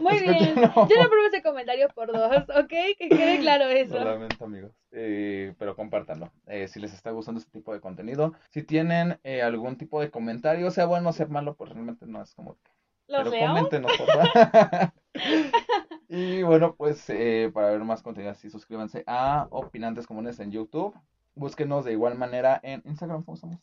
Muy 0.00 0.20
bien. 0.20 0.54
Yo 0.54 0.62
no 0.72 0.86
pruebo 0.86 1.26
ese 1.26 1.42
comentario 1.42 1.88
por 1.88 2.12
dos, 2.12 2.44
¿ok? 2.50 2.68
Que 2.68 3.08
quede 3.08 3.40
claro 3.40 3.64
eso. 3.64 3.94
Solamente, 3.94 4.36
amigos. 4.44 4.72
Eh, 4.92 5.54
pero 5.58 5.74
compártanlo. 5.74 6.30
Eh, 6.46 6.68
si 6.68 6.80
les 6.80 6.92
está 6.92 7.10
gustando 7.10 7.40
este 7.40 7.50
tipo 7.50 7.72
de 7.72 7.80
contenido. 7.80 8.34
Si 8.50 8.62
tienen 8.62 9.18
eh, 9.24 9.42
algún 9.42 9.76
tipo 9.76 10.00
de 10.00 10.10
comentario, 10.10 10.70
sea 10.70 10.86
bueno 10.86 11.08
o 11.10 11.12
sea 11.12 11.26
malo, 11.26 11.56
pues 11.56 11.70
realmente 11.70 12.06
no 12.06 12.22
es 12.22 12.34
como 12.34 12.52
¿Lo 12.52 12.81
pero 13.12 13.30
coméntenos, 13.30 13.92
por 13.96 14.06
favor. 14.06 14.92
y 16.08 16.42
bueno, 16.42 16.74
pues 16.74 17.08
eh, 17.10 17.50
para 17.52 17.70
ver 17.70 17.80
más 17.80 18.02
contenido 18.02 18.32
así, 18.32 18.50
suscríbanse 18.50 19.04
a 19.06 19.46
Opinantes 19.50 20.06
Comunes 20.06 20.40
en 20.40 20.50
YouTube. 20.50 20.94
Búsquenos 21.34 21.84
de 21.84 21.92
igual 21.92 22.16
manera 22.16 22.60
en 22.62 22.82
Instagram, 22.84 23.22
¿cómo 23.22 23.36
estamos? 23.36 23.58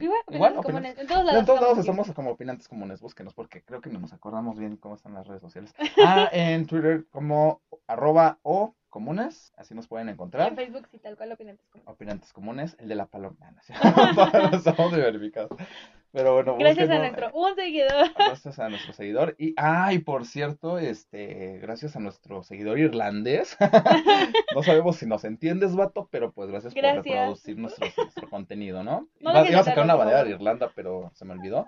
Igual, 0.00 0.22
En 0.26 1.06
todos 1.06 1.24
lados, 1.24 1.34
en 1.40 1.46
todos 1.46 1.60
lados 1.60 1.78
estamos 1.78 2.10
como 2.12 2.30
opinantes 2.30 2.66
comunes, 2.66 3.00
búsquenos 3.00 3.32
porque 3.32 3.62
creo 3.62 3.80
que 3.80 3.90
no 3.90 4.00
nos 4.00 4.12
acordamos 4.12 4.58
bien 4.58 4.76
cómo 4.76 4.96
están 4.96 5.14
las 5.14 5.26
redes 5.26 5.40
sociales. 5.40 5.72
Ah, 6.04 6.28
en 6.32 6.66
Twitter 6.66 7.06
como 7.10 7.62
arroba 7.86 8.38
o 8.42 8.74
comunes, 8.88 9.52
así 9.56 9.74
nos 9.74 9.86
pueden 9.86 10.08
encontrar. 10.08 10.48
en 10.48 10.56
Facebook 10.56 10.88
sí, 10.90 10.98
tal 10.98 11.16
cual 11.16 11.30
opinantes 11.30 11.68
comunes. 11.68 11.94
Opinantes 11.94 12.32
comunes, 12.32 12.76
el 12.80 12.88
de 12.88 12.94
la 12.96 13.06
paloma. 13.06 13.36
No, 14.32 14.56
estamos 14.56 14.92
verificados. 14.92 15.50
Pero 16.12 16.34
bueno, 16.34 16.56
gracias 16.56 16.88
a 16.88 16.98
nuestro 16.98 17.30
un 17.32 17.54
seguidor. 17.54 18.14
Gracias 18.16 18.58
a 18.58 18.68
nuestro 18.68 18.92
seguidor. 18.92 19.36
Y, 19.38 19.54
ay, 19.56 19.98
por 19.98 20.24
cierto, 20.24 20.78
este, 20.78 21.58
gracias 21.60 21.96
a 21.96 22.00
nuestro 22.00 22.42
seguidor 22.42 22.78
irlandés. 22.78 23.56
no 24.54 24.62
sabemos 24.62 24.96
si 24.96 25.06
nos 25.06 25.24
entiendes, 25.24 25.76
vato, 25.76 26.08
pero 26.10 26.32
pues 26.32 26.50
gracias, 26.50 26.74
por 26.74 26.82
reproducir 26.82 27.58
nuestro, 27.58 27.86
contenido, 28.30 28.82
¿no? 28.82 29.08
iba, 29.20 29.40
a 29.40 29.64
sacar 29.64 29.84
una 29.84 29.94
bandera 29.94 30.24
de 30.24 30.30
Irlanda, 30.30 30.72
pero 30.74 31.10
se 31.14 31.24
me 31.24 31.34
olvidó. 31.34 31.66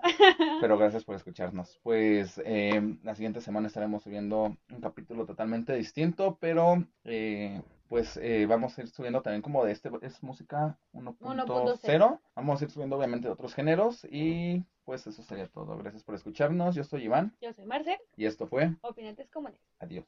Pero 0.59 0.77
gracias 0.77 1.03
por 1.03 1.15
escucharnos. 1.15 1.79
Pues 1.83 2.41
eh, 2.45 2.95
la 3.03 3.15
siguiente 3.15 3.41
semana 3.41 3.67
estaremos 3.67 4.03
subiendo 4.03 4.57
un 4.69 4.81
capítulo 4.81 5.25
totalmente 5.25 5.75
distinto, 5.75 6.37
pero 6.39 6.83
eh, 7.03 7.61
pues 7.91 8.15
eh, 8.15 8.45
vamos 8.45 8.77
a 8.77 8.83
ir 8.83 8.87
subiendo 8.87 9.21
también 9.21 9.41
como 9.41 9.65
de 9.65 9.73
este, 9.73 9.91
es 10.01 10.23
música 10.23 10.79
1.0. 10.93 12.19
Vamos 12.37 12.61
a 12.61 12.63
ir 12.63 12.71
subiendo 12.71 12.95
obviamente 12.95 13.27
de 13.27 13.33
otros 13.33 13.53
géneros 13.53 14.07
y 14.09 14.63
pues 14.85 15.05
eso 15.07 15.21
sería 15.23 15.47
todo. 15.47 15.77
Gracias 15.77 16.01
por 16.01 16.15
escucharnos. 16.15 16.73
Yo 16.73 16.85
soy 16.85 17.03
Iván. 17.03 17.35
Yo 17.41 17.51
soy 17.51 17.65
Marcel. 17.65 17.97
Y 18.15 18.27
esto 18.27 18.47
fue 18.47 18.73
Opinantes 18.79 19.29
Comunes. 19.29 19.59
Adiós. 19.79 20.05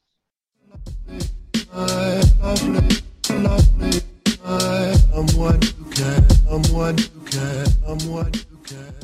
I'm 5.12 5.26
one 5.36 5.60
who 5.60 5.90
can, 5.90 6.24
I'm 6.48 6.62
one 6.72 6.96
who 6.96 7.20
can, 7.26 7.66
I'm 7.86 7.98
one 8.08 8.32
who 8.32 8.56
can. 8.64 9.03